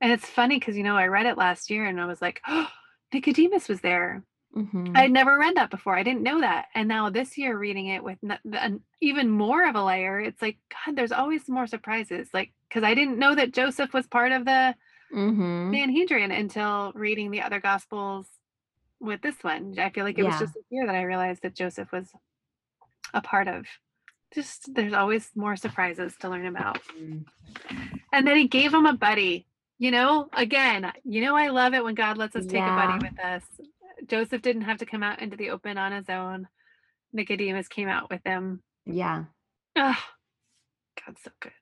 and 0.00 0.12
it's 0.12 0.26
funny 0.28 0.58
because 0.58 0.76
you 0.76 0.82
know 0.82 0.96
i 0.96 1.06
read 1.06 1.26
it 1.26 1.36
last 1.38 1.70
year 1.70 1.84
and 1.84 2.00
i 2.00 2.06
was 2.06 2.20
like 2.22 2.40
oh 2.48 2.68
nicodemus 3.12 3.68
was 3.68 3.80
there 3.82 4.24
hmm 4.54 4.92
i'd 4.96 5.10
never 5.10 5.38
read 5.38 5.54
that 5.56 5.70
before 5.70 5.96
i 5.96 6.02
didn't 6.02 6.22
know 6.22 6.40
that 6.40 6.66
and 6.74 6.88
now 6.88 7.08
this 7.08 7.38
year 7.38 7.56
reading 7.56 7.86
it 7.86 8.02
with 8.02 8.18
an 8.52 8.80
even 9.00 9.28
more 9.28 9.66
of 9.66 9.74
a 9.74 9.82
layer 9.82 10.20
it's 10.20 10.42
like 10.42 10.58
god 10.86 10.96
there's 10.96 11.12
always 11.12 11.48
more 11.48 11.66
surprises 11.66 12.28
like 12.34 12.52
because 12.68 12.84
i 12.84 12.94
didn't 12.94 13.18
know 13.18 13.34
that 13.34 13.52
joseph 13.52 13.92
was 13.92 14.06
part 14.06 14.32
of 14.32 14.44
the 14.44 14.74
hmm 15.12 15.70
sanhedrin 15.72 16.30
until 16.30 16.92
reading 16.94 17.30
the 17.30 17.40
other 17.40 17.60
gospels 17.60 18.26
with 19.00 19.20
this 19.22 19.36
one 19.42 19.74
i 19.78 19.90
feel 19.90 20.04
like 20.04 20.18
it 20.18 20.24
was 20.24 20.38
just 20.38 20.54
this 20.54 20.64
year 20.70 20.86
that 20.86 20.94
i 20.94 21.02
realized 21.02 21.42
that 21.42 21.54
joseph 21.54 21.90
was 21.92 22.08
a 23.14 23.20
part 23.20 23.48
of 23.48 23.66
just 24.34 24.74
there's 24.74 24.92
always 24.94 25.30
more 25.34 25.56
surprises 25.56 26.14
to 26.18 26.28
learn 26.28 26.46
about. 26.46 26.80
Mm. 26.98 27.24
and 28.12 28.26
then 28.26 28.36
he 28.36 28.48
gave 28.48 28.72
him 28.72 28.86
a 28.86 28.94
buddy 28.94 29.46
you 29.82 29.90
know, 29.90 30.28
again, 30.32 30.92
you 31.04 31.22
know, 31.22 31.34
I 31.34 31.48
love 31.48 31.74
it 31.74 31.82
when 31.82 31.96
God 31.96 32.16
lets 32.16 32.36
us 32.36 32.46
take 32.46 32.64
a 32.68 32.70
buddy 32.70 32.98
with 33.00 33.18
us. 33.18 33.42
Joseph 34.06 34.42
didn't 34.42 34.62
have 34.62 34.78
to 34.78 34.86
come 34.86 35.02
out 35.02 35.20
into 35.20 35.36
the 35.36 35.50
open 35.50 35.78
on 35.78 35.92
his 35.92 36.08
own. 36.08 36.48
Nicodemus 37.12 37.68
came 37.68 37.88
out 37.88 38.10
with 38.10 38.20
him. 38.24 38.62
Yeah. 38.86 39.24
Ugh, 39.76 39.96
God's 41.04 41.22
so 41.22 41.30
good. 41.40 41.52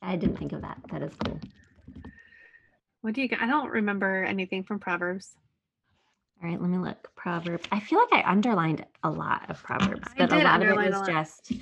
I 0.00 0.16
didn't 0.16 0.36
think 0.38 0.52
of 0.52 0.62
that. 0.62 0.78
That 0.90 1.02
is 1.02 1.12
cool. 1.24 1.40
What 3.00 3.14
do 3.14 3.22
you? 3.22 3.28
I 3.40 3.46
don't 3.46 3.70
remember 3.70 4.24
anything 4.24 4.62
from 4.62 4.78
Proverbs. 4.78 5.34
All 6.42 6.48
right, 6.48 6.60
let 6.60 6.70
me 6.70 6.78
look. 6.78 7.10
Proverbs. 7.16 7.64
I 7.70 7.80
feel 7.80 7.98
like 7.98 8.24
I 8.24 8.30
underlined 8.30 8.84
a 9.02 9.10
lot 9.10 9.48
of 9.48 9.62
Proverbs, 9.62 10.08
but 10.16 10.32
a 10.32 10.38
lot 10.38 10.62
of 10.62 10.68
it 10.68 10.76
was 10.76 11.06
just. 11.06 11.52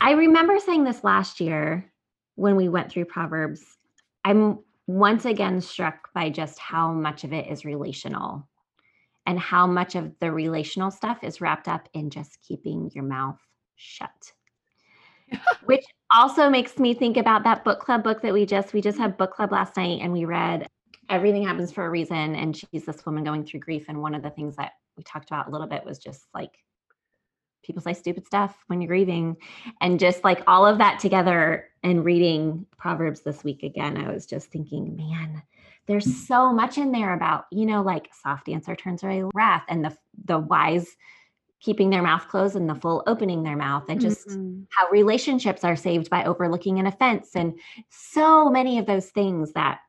I 0.00 0.12
remember 0.12 0.58
saying 0.58 0.84
this 0.84 1.04
last 1.04 1.40
year 1.40 1.90
when 2.34 2.56
we 2.56 2.68
went 2.68 2.90
through 2.90 3.06
Proverbs. 3.06 3.62
I'm 4.24 4.58
once 4.86 5.24
again 5.26 5.60
struck 5.60 6.12
by 6.14 6.30
just 6.30 6.58
how 6.58 6.92
much 6.92 7.24
of 7.24 7.32
it 7.32 7.46
is 7.50 7.64
relational 7.64 8.47
and 9.28 9.38
how 9.38 9.66
much 9.66 9.94
of 9.94 10.10
the 10.20 10.32
relational 10.32 10.90
stuff 10.90 11.22
is 11.22 11.42
wrapped 11.42 11.68
up 11.68 11.86
in 11.92 12.08
just 12.08 12.38
keeping 12.40 12.90
your 12.94 13.04
mouth 13.04 13.38
shut. 13.76 14.32
Which 15.66 15.84
also 16.10 16.48
makes 16.48 16.78
me 16.78 16.94
think 16.94 17.18
about 17.18 17.44
that 17.44 17.62
book 17.62 17.78
club 17.78 18.02
book 18.02 18.22
that 18.22 18.32
we 18.32 18.46
just 18.46 18.72
we 18.72 18.80
just 18.80 18.96
had 18.96 19.18
book 19.18 19.34
club 19.34 19.52
last 19.52 19.76
night 19.76 20.00
and 20.00 20.14
we 20.14 20.24
read 20.24 20.66
everything 21.10 21.46
happens 21.46 21.70
for 21.70 21.84
a 21.84 21.90
reason 21.90 22.34
and 22.36 22.56
she's 22.56 22.86
this 22.86 23.04
woman 23.04 23.22
going 23.22 23.44
through 23.44 23.60
grief 23.60 23.84
and 23.88 24.00
one 24.00 24.14
of 24.14 24.22
the 24.22 24.30
things 24.30 24.56
that 24.56 24.72
we 24.96 25.02
talked 25.02 25.28
about 25.28 25.46
a 25.46 25.50
little 25.50 25.66
bit 25.66 25.84
was 25.84 25.98
just 25.98 26.26
like 26.32 26.52
people 27.62 27.82
say 27.82 27.92
stupid 27.92 28.24
stuff 28.24 28.56
when 28.68 28.80
you're 28.80 28.88
grieving 28.88 29.36
and 29.82 30.00
just 30.00 30.24
like 30.24 30.42
all 30.46 30.66
of 30.66 30.78
that 30.78 30.98
together 31.00 31.68
and 31.82 32.02
reading 32.02 32.64
proverbs 32.78 33.20
this 33.20 33.44
week 33.44 33.62
again 33.62 33.98
i 33.98 34.10
was 34.10 34.24
just 34.24 34.50
thinking 34.50 34.96
man 34.96 35.42
there's 35.88 36.26
so 36.28 36.52
much 36.52 36.78
in 36.78 36.92
there 36.92 37.14
about 37.14 37.46
you 37.50 37.66
know 37.66 37.82
like 37.82 38.08
soft 38.22 38.48
answer 38.48 38.76
turns 38.76 39.02
away 39.02 39.24
wrath 39.34 39.64
and 39.68 39.84
the 39.84 39.96
the 40.26 40.38
wise 40.38 40.86
keeping 41.60 41.90
their 41.90 42.02
mouth 42.02 42.28
closed 42.28 42.54
and 42.54 42.68
the 42.70 42.74
full 42.74 43.02
opening 43.08 43.42
their 43.42 43.56
mouth 43.56 43.84
and 43.88 44.00
just 44.00 44.28
Mhm. 44.28 44.66
how 44.70 44.88
relationships 44.90 45.64
are 45.64 45.74
saved 45.74 46.08
by 46.10 46.22
overlooking 46.24 46.78
an 46.78 46.86
offense 46.86 47.34
and 47.34 47.58
so 47.88 48.48
many 48.48 48.78
of 48.78 48.86
those 48.86 49.10
things 49.10 49.52
that 49.54 49.80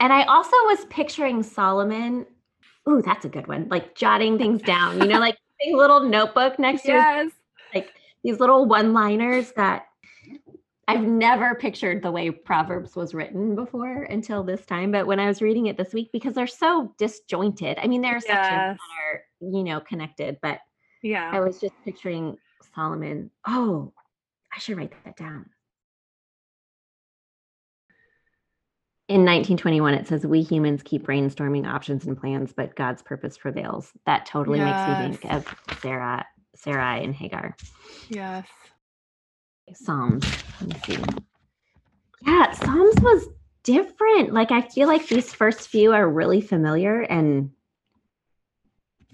and 0.00 0.12
i 0.12 0.22
also 0.24 0.56
was 0.66 0.84
picturing 0.86 1.42
solomon 1.42 2.26
ooh 2.88 3.02
that's 3.02 3.24
a 3.24 3.28
good 3.28 3.46
one 3.48 3.68
like 3.70 3.94
jotting 3.94 4.38
things 4.38 4.62
down 4.62 5.00
you 5.00 5.08
know 5.08 5.18
like 5.28 5.36
a 5.66 5.74
little 5.74 6.00
notebook 6.00 6.58
next 6.58 6.82
to 6.82 6.92
his 6.92 7.32
like 7.74 7.92
these 8.22 8.40
little 8.40 8.66
one 8.66 8.92
liners 8.92 9.52
that 9.52 9.86
I've 10.86 11.02
never 11.02 11.54
pictured 11.54 12.02
the 12.02 12.10
way 12.10 12.30
Proverbs 12.30 12.94
was 12.94 13.14
written 13.14 13.54
before 13.54 14.02
until 14.02 14.42
this 14.42 14.66
time. 14.66 14.92
But 14.92 15.06
when 15.06 15.18
I 15.18 15.26
was 15.26 15.40
reading 15.40 15.66
it 15.66 15.76
this 15.76 15.94
week, 15.94 16.10
because 16.12 16.34
they're 16.34 16.46
so 16.46 16.94
disjointed, 16.98 17.78
I 17.80 17.86
mean, 17.86 18.02
there 18.02 18.16
are 18.16 18.20
sections 18.20 18.50
Yes. 18.50 18.78
that 18.78 19.02
are, 19.02 19.24
you 19.40 19.64
know, 19.64 19.80
connected, 19.80 20.38
but 20.42 20.60
yeah, 21.02 21.30
I 21.32 21.40
was 21.40 21.60
just 21.60 21.74
picturing 21.84 22.36
Solomon. 22.74 23.30
Oh, 23.46 23.92
I 24.54 24.58
should 24.58 24.76
write 24.76 24.92
that 25.04 25.16
down. 25.16 25.50
In 29.06 29.20
1921, 29.20 29.94
it 29.94 30.08
says, 30.08 30.26
We 30.26 30.40
humans 30.40 30.82
keep 30.82 31.06
brainstorming 31.06 31.66
options 31.66 32.06
and 32.06 32.18
plans, 32.18 32.54
but 32.56 32.74
God's 32.74 33.02
purpose 33.02 33.36
prevails. 33.36 33.92
That 34.06 34.24
totally 34.24 34.60
makes 34.60 34.86
me 34.86 35.18
think 35.18 35.32
of 35.32 35.54
Sarah, 35.82 36.26
Sarai 36.56 37.04
and 37.04 37.14
Hagar. 37.14 37.54
Yes. 38.08 38.46
Psalms. 39.72 40.24
Let 40.60 40.68
me 40.68 40.80
see. 40.84 41.02
Yeah, 42.26 42.52
Psalms 42.52 42.96
was 43.00 43.28
different. 43.62 44.32
Like 44.32 44.50
I 44.52 44.62
feel 44.62 44.88
like 44.88 45.06
these 45.08 45.32
first 45.32 45.68
few 45.68 45.92
are 45.92 46.08
really 46.08 46.40
familiar 46.40 47.00
and 47.00 47.50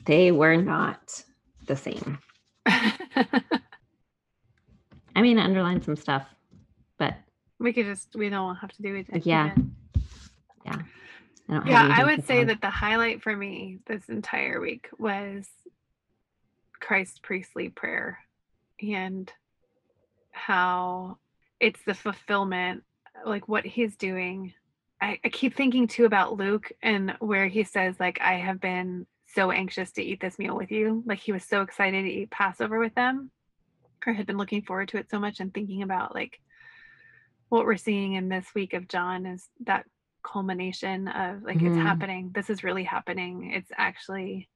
they 0.07 0.33
were 0.33 0.57
not 0.57 1.23
the 1.67 1.77
same. 1.77 2.19
I 2.67 3.43
mean, 5.17 5.39
I 5.39 5.45
underlined 5.45 5.85
some 5.85 5.97
stuff, 5.97 6.27
but 6.99 7.15
we 7.59 7.73
could 7.73 7.87
just 7.87 8.15
we 8.15 8.29
don't 8.29 8.57
have 8.57 8.73
to 8.73 8.83
do 8.83 8.95
it. 8.95 9.07
Yeah. 9.25 9.53
again. 9.53 9.75
I 11.51 11.55
don't 11.55 11.67
Yeah, 11.67 11.89
I 11.93 12.05
would 12.05 12.25
say 12.27 12.45
that 12.45 12.61
the 12.61 12.71
highlight 12.71 13.23
for 13.23 13.37
me 13.37 13.79
this 13.87 14.09
entire 14.09 14.61
week 14.61 14.89
was 14.99 15.49
Christ's 16.79 17.19
priestly 17.19 17.69
prayer 17.69 18.21
and 18.81 19.31
how 20.33 21.19
it's 21.59 21.81
the 21.85 21.95
fulfillment, 21.95 22.83
like 23.25 23.49
what 23.49 23.65
he's 23.67 23.97
doing. 23.97 24.55
I, 25.01 25.19
I 25.25 25.29
keep 25.29 25.57
thinking 25.57 25.87
too 25.87 26.05
about 26.05 26.37
Luke 26.37 26.71
and 26.83 27.17
where 27.21 27.47
he 27.47 27.65
says, 27.65 27.97
like, 27.99 28.21
I 28.21 28.35
have 28.35 28.61
been 28.61 29.07
so 29.27 29.51
anxious 29.51 29.93
to 29.93 30.03
eat 30.03 30.21
this 30.21 30.39
meal 30.39 30.57
with 30.57 30.71
you. 30.71 31.03
Like 31.07 31.21
he 31.21 31.33
was 31.33 31.45
so 31.45 31.63
excited 31.63 32.03
to 32.03 32.11
eat 32.11 32.31
Passover 32.31 32.79
with 32.79 32.95
them, 32.95 33.31
or 34.07 34.13
had 34.13 34.27
been 34.27 34.39
looking 34.39 34.63
forward 34.63 34.89
to 34.89 34.99
it 34.99 35.11
so 35.11 35.19
much 35.19 35.41
and 35.41 35.53
thinking 35.53 35.83
about 35.83 36.15
like 36.15 36.41
what 37.49 37.65
we're 37.65 37.77
seeing 37.77 38.15
in 38.15 38.29
this 38.29 38.47
week 38.55 38.75
of 38.75 38.89
John 38.89 39.27
is 39.27 39.49
that 39.67 39.87
culmination 40.23 41.09
of 41.09 41.43
like 41.43 41.63
it's 41.63 41.77
Mhm. 41.77 41.83
happening 41.83 42.31
this 42.35 42.51
is 42.51 42.63
really 42.63 42.85
happening 42.85 43.53
it's 43.53 43.71
actually 43.77 44.51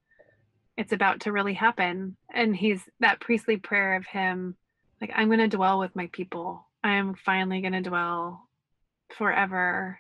it's 0.77 0.93
about 0.93 1.21
to 1.21 1.33
really 1.33 1.55
happen 1.55 2.17
and 2.33 2.55
he's 2.55 2.87
that 3.01 3.19
priestly 3.19 3.57
prayer 3.57 3.97
of 3.97 4.07
him 4.07 4.57
like 5.01 5.11
i'm 5.15 5.29
going 5.29 5.39
to 5.39 5.57
dwell 5.57 5.79
with 5.79 5.95
my 5.97 6.09
people 6.13 6.67
i 6.83 6.93
am 6.93 7.15
finally 7.15 7.61
going 7.61 7.73
to 7.73 7.81
dwell 7.83 8.49
forever 9.17 9.99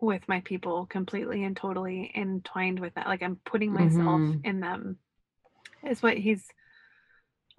with 0.00 0.22
my 0.28 0.40
people 0.40 0.86
completely 0.86 1.42
and 1.44 1.56
totally 1.56 2.10
entwined 2.14 2.78
with 2.78 2.94
that 2.94 3.06
like 3.06 3.22
i'm 3.22 3.36
putting 3.44 3.72
myself 3.72 4.20
Mhm. 4.20 4.40
in 4.44 4.60
them 4.60 4.98
is 5.88 6.02
what 6.02 6.16
he's 6.16 6.46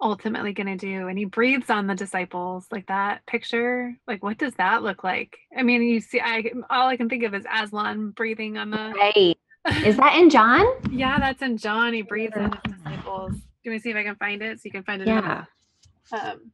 ultimately 0.02 0.54
going 0.54 0.66
to 0.66 0.76
do 0.76 1.08
and 1.08 1.18
he 1.18 1.26
breathes 1.26 1.68
on 1.68 1.86
the 1.86 1.94
disciples 1.94 2.66
like 2.70 2.86
that 2.86 3.24
picture 3.26 3.94
like 4.08 4.22
what 4.22 4.38
does 4.38 4.54
that 4.54 4.82
look 4.82 5.04
like 5.04 5.36
i 5.56 5.62
mean 5.62 5.82
you 5.82 6.00
see 6.00 6.18
i 6.20 6.42
all 6.70 6.88
i 6.88 6.96
can 6.96 7.10
think 7.10 7.22
of 7.22 7.34
is 7.34 7.44
aslan 7.52 8.10
breathing 8.10 8.56
on 8.56 8.70
the 8.70 8.92
Right. 8.96 9.36
Is 9.84 9.96
that 9.98 10.16
in 10.16 10.30
John? 10.30 10.64
yeah 10.90 11.18
that's 11.18 11.42
in 11.42 11.58
john 11.58 11.92
he 11.92 12.00
breathes 12.00 12.34
on 12.34 12.58
his 12.64 12.76
disciples 12.78 13.34
do 13.62 13.70
we 13.70 13.78
see 13.78 13.90
if 13.90 13.96
i 13.96 14.02
can 14.02 14.16
find 14.16 14.40
it 14.40 14.56
so 14.58 14.62
you 14.64 14.70
can 14.70 14.84
find 14.84 15.02
it 15.02 15.08
in- 15.08 15.14
Yeah. 15.16 15.44
Um, 16.12 16.52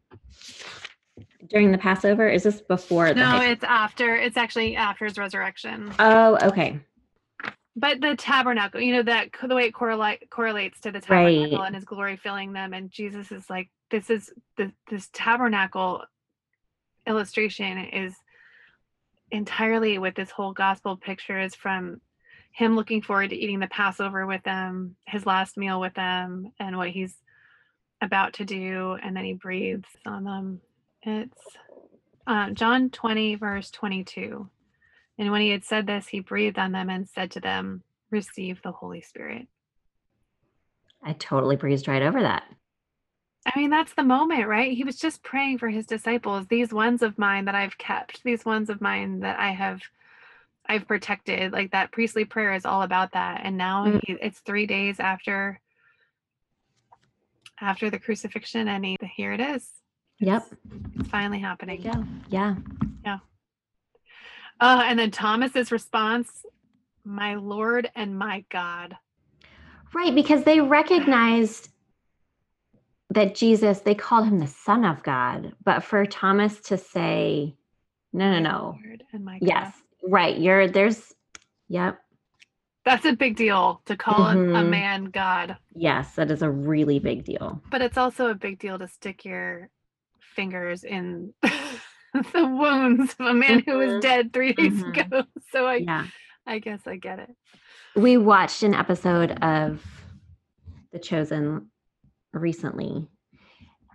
During 1.48 1.72
the 1.72 1.78
Passover? 1.78 2.28
Is 2.28 2.42
this 2.42 2.60
before 2.62 3.08
the 3.08 3.14
no 3.20 3.26
high- 3.26 3.50
it's 3.50 3.64
after 3.64 4.14
it's 4.16 4.36
actually 4.36 4.76
after 4.76 5.04
his 5.04 5.16
resurrection 5.18 5.92
Oh, 5.98 6.36
okay. 6.48 6.80
but 7.76 8.00
the 8.00 8.16
tabernacle 8.16 8.80
you 8.80 8.92
know 8.94 9.02
that 9.02 9.28
the 9.46 9.54
way 9.54 9.66
it 9.66 9.72
correlate, 9.74 10.28
correlates 10.30 10.80
to 10.80 10.90
the 10.90 11.00
tabernacle 11.00 11.58
Right. 11.58 11.66
and 11.66 11.74
his 11.76 11.84
glory 11.84 12.16
filling 12.16 12.52
them 12.52 12.72
and 12.74 12.90
jesus 12.90 13.30
is 13.32 13.48
like 13.48 13.70
this 13.90 14.10
is 14.10 14.32
the, 14.56 14.72
this 14.90 15.08
tabernacle 15.12 16.02
illustration 17.06 17.78
is 17.78 18.14
entirely 19.30 19.98
what 19.98 20.14
this 20.14 20.30
whole 20.30 20.52
gospel 20.52 20.96
picture 20.96 21.38
is 21.40 21.54
from 21.54 22.00
him 22.52 22.74
looking 22.74 23.02
forward 23.02 23.30
to 23.30 23.36
eating 23.36 23.60
the 23.60 23.66
passover 23.68 24.26
with 24.26 24.42
them 24.42 24.96
his 25.06 25.26
last 25.26 25.56
meal 25.56 25.80
with 25.80 25.94
them 25.94 26.50
and 26.58 26.76
what 26.76 26.88
he's 26.90 27.16
about 28.00 28.34
to 28.34 28.44
do 28.44 28.96
and 29.02 29.16
then 29.16 29.24
he 29.24 29.32
breathes 29.32 29.88
on 30.04 30.24
them 30.24 30.60
it's 31.02 31.40
uh, 32.26 32.50
john 32.50 32.90
20 32.90 33.36
verse 33.36 33.70
22 33.70 34.48
and 35.18 35.30
when 35.30 35.40
he 35.40 35.50
had 35.50 35.64
said 35.64 35.86
this, 35.86 36.06
he 36.06 36.20
breathed 36.20 36.58
on 36.58 36.72
them 36.72 36.90
and 36.90 37.08
said 37.08 37.30
to 37.32 37.40
them, 37.40 37.82
Receive 38.10 38.60
the 38.62 38.72
Holy 38.72 39.00
Spirit. 39.00 39.46
I 41.02 41.14
totally 41.14 41.56
breezed 41.56 41.88
right 41.88 42.02
over 42.02 42.22
that. 42.22 42.44
I 43.46 43.58
mean, 43.58 43.70
that's 43.70 43.94
the 43.94 44.02
moment, 44.02 44.48
right? 44.48 44.72
He 44.72 44.84
was 44.84 44.96
just 44.96 45.22
praying 45.22 45.58
for 45.58 45.68
his 45.68 45.86
disciples, 45.86 46.46
these 46.48 46.72
ones 46.72 47.02
of 47.02 47.16
mine 47.16 47.44
that 47.44 47.54
I've 47.54 47.78
kept, 47.78 48.24
these 48.24 48.44
ones 48.44 48.68
of 48.70 48.80
mine 48.80 49.20
that 49.20 49.38
I 49.38 49.50
have 49.50 49.80
I've 50.68 50.88
protected. 50.88 51.52
Like 51.52 51.70
that 51.70 51.92
priestly 51.92 52.24
prayer 52.24 52.52
is 52.52 52.66
all 52.66 52.82
about 52.82 53.12
that. 53.12 53.40
And 53.44 53.56
now 53.56 53.86
Mm. 53.86 54.00
he, 54.04 54.12
it's 54.20 54.40
3 54.40 54.66
days 54.66 54.98
after 54.98 55.60
after 57.60 57.90
the 57.90 57.98
crucifixion 57.98 58.68
and 58.68 58.84
he, 58.84 58.96
here 59.16 59.32
it 59.32 59.40
is. 59.40 59.68
Yep. 60.20 60.46
It's 60.98 61.08
finally 61.08 61.38
happening. 61.38 61.82
Yeah. 61.82 62.02
Yeah. 62.28 62.54
Yeah. 63.04 63.18
Uh, 64.60 64.82
and 64.86 64.98
then 64.98 65.10
Thomas's 65.10 65.70
response, 65.70 66.44
"My 67.04 67.34
Lord 67.34 67.90
and 67.94 68.18
my 68.18 68.44
God." 68.50 68.96
Right, 69.94 70.14
because 70.14 70.44
they 70.44 70.60
recognized 70.60 71.68
that 73.10 73.34
Jesus, 73.34 73.80
they 73.80 73.94
called 73.94 74.26
him 74.26 74.38
the 74.38 74.46
Son 74.46 74.84
of 74.84 75.02
God. 75.02 75.54
But 75.64 75.82
for 75.82 76.04
Thomas 76.06 76.60
to 76.62 76.76
say, 76.76 77.56
no, 78.12 78.30
no, 78.30 78.40
My 78.40 78.40
no. 78.40 78.78
Lord 78.84 79.04
and 79.12 79.24
my 79.24 79.38
God. 79.38 79.48
Yes. 79.48 79.74
Right. 80.02 80.38
You're 80.38 80.68
there's 80.68 81.14
yep. 81.68 82.00
That's 82.86 83.04
a 83.04 83.12
big 83.14 83.36
deal 83.36 83.82
to 83.86 83.96
call 83.96 84.24
a- 84.28 84.60
a 84.60 84.64
man 84.64 85.06
God, 85.06 85.58
Yes, 85.74 86.14
that 86.14 86.30
is 86.30 86.40
a 86.40 86.50
really 86.50 86.98
big 87.00 87.24
deal. 87.24 87.60
but 87.70 87.82
it's 87.82 87.98
also 87.98 88.28
a 88.30 88.34
big 88.34 88.58
deal 88.58 88.78
to 88.78 88.88
stick 88.88 89.24
your 89.26 89.68
fingers 90.20 90.84
in 90.84 91.34
the 91.42 92.46
wounds 92.46 93.14
of 93.18 93.26
a 93.26 93.34
man 93.34 93.62
who 93.66 93.76
was 93.76 93.92
Mhm. 93.94 94.00
dead 94.00 94.32
three 94.32 94.52
days 94.54 94.82
Mhm. 94.82 95.04
ago. 95.06 95.24
So 95.52 95.66
I 95.66 95.76
Yeah. 95.76 96.06
I 96.46 96.60
guess 96.60 96.86
I 96.86 96.96
get 96.96 97.18
it. 97.18 97.30
We 97.96 98.16
watched 98.18 98.62
an 98.62 98.72
episode 98.74 99.32
of 99.42 99.82
The 100.92 100.98
Chosen 101.00 101.70
recently. 102.32 103.08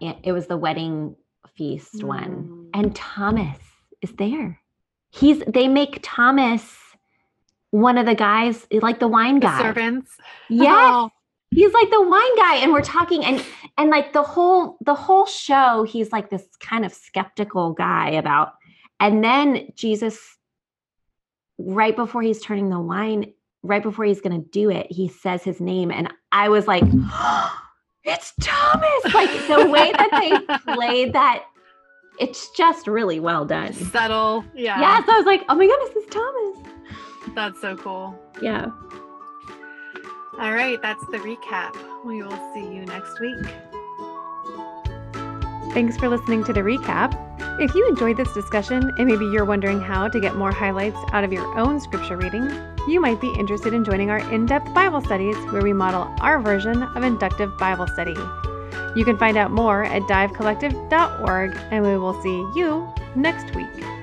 and 0.01 0.17
It 0.23 0.33
was 0.33 0.47
the 0.47 0.57
wedding 0.57 1.15
feast 1.55 2.03
one. 2.03 2.47
Mm. 2.49 2.69
And 2.73 2.95
Thomas 2.95 3.59
is 4.01 4.11
there. 4.13 4.59
He's 5.11 5.39
they 5.47 5.67
make 5.69 5.99
Thomas 6.01 6.77
one 7.71 7.97
of 7.97 8.05
the 8.05 8.15
guys, 8.15 8.67
like 8.71 8.99
the 8.99 9.07
wine 9.07 9.35
The 9.35 9.47
guy. 9.47 9.59
servants. 9.61 10.11
Yes. 10.49 10.71
Oh, 10.93 11.09
he's 11.53 11.73
like 11.73 11.89
the 11.89 12.01
wine 12.01 12.35
guy 12.37 12.55
and 12.57 12.71
we're 12.71 12.81
talking 12.81 13.25
and 13.25 13.43
and 13.77 13.89
like 13.89 14.13
the 14.13 14.23
whole 14.23 14.77
the 14.85 14.93
whole 14.95 15.25
show 15.25 15.83
he's 15.83 16.09
like 16.13 16.29
this 16.29 16.45
kind 16.61 16.85
of 16.85 16.93
skeptical 16.93 17.73
guy 17.73 18.11
about 18.11 18.53
and 19.01 19.21
then 19.21 19.67
jesus 19.75 20.17
right 21.57 21.93
before 21.97 22.21
he's 22.21 22.41
turning 22.41 22.69
the 22.69 22.79
wine 22.79 23.33
right 23.63 23.83
before 23.83 24.05
he's 24.05 24.21
going 24.21 24.41
to 24.41 24.49
do 24.51 24.69
it 24.69 24.87
he 24.89 25.09
says 25.09 25.43
his 25.43 25.59
name 25.59 25.91
and 25.91 26.07
i 26.31 26.47
was 26.47 26.67
like 26.67 26.83
it's 28.05 28.33
thomas 28.39 29.13
like 29.13 29.29
the 29.49 29.67
way 29.69 29.91
that 29.91 30.09
they 30.65 30.73
played 30.73 31.11
that 31.11 31.43
it's 32.17 32.49
just 32.51 32.87
really 32.87 33.19
well 33.19 33.43
done 33.43 33.73
subtle. 33.73 34.45
Yeah. 34.55 34.79
yes 34.79 35.03
i 35.09 35.17
was 35.17 35.25
like 35.25 35.43
oh 35.49 35.55
my 35.55 35.65
goodness 35.67 35.89
it's 35.97 36.15
thomas 36.15 36.57
That's 37.35 37.59
so 37.61 37.75
cool. 37.75 38.17
yeah 38.41 38.71
All 40.39 40.53
right, 40.53 40.81
that's 40.81 41.05
the 41.07 41.19
recap. 41.19 41.75
We 42.03 42.23
will 42.23 42.53
see 42.53 42.61
you 42.61 42.85
next 42.85 43.19
week. 43.19 43.45
Thanks 45.73 45.97
for 45.97 46.09
listening 46.09 46.43
to 46.45 46.53
the 46.53 46.61
recap. 46.61 47.15
If 47.61 47.75
you 47.75 47.87
enjoyed 47.87 48.17
this 48.17 48.33
discussion 48.33 48.91
and 48.97 49.07
maybe 49.07 49.25
you're 49.25 49.45
wondering 49.45 49.79
how 49.79 50.07
to 50.07 50.19
get 50.19 50.35
more 50.35 50.51
highlights 50.51 50.97
out 51.13 51.23
of 51.23 51.31
your 51.31 51.45
own 51.57 51.79
scripture 51.79 52.17
reading, 52.17 52.49
you 52.87 52.99
might 52.99 53.21
be 53.21 53.31
interested 53.37 53.73
in 53.73 53.83
joining 53.83 54.09
our 54.09 54.19
in 54.33 54.45
depth 54.45 54.73
Bible 54.73 55.01
studies 55.01 55.35
where 55.51 55.61
we 55.61 55.73
model 55.73 56.13
our 56.21 56.41
version 56.41 56.81
of 56.81 57.03
inductive 57.03 57.55
Bible 57.57 57.87
study. 57.87 58.15
You 58.95 59.05
can 59.05 59.17
find 59.17 59.37
out 59.37 59.51
more 59.51 59.83
at 59.83 60.01
divecollective.org, 60.03 61.57
and 61.71 61.85
we 61.85 61.97
will 61.97 62.19
see 62.21 62.37
you 62.59 62.91
next 63.15 63.55
week. 63.55 64.00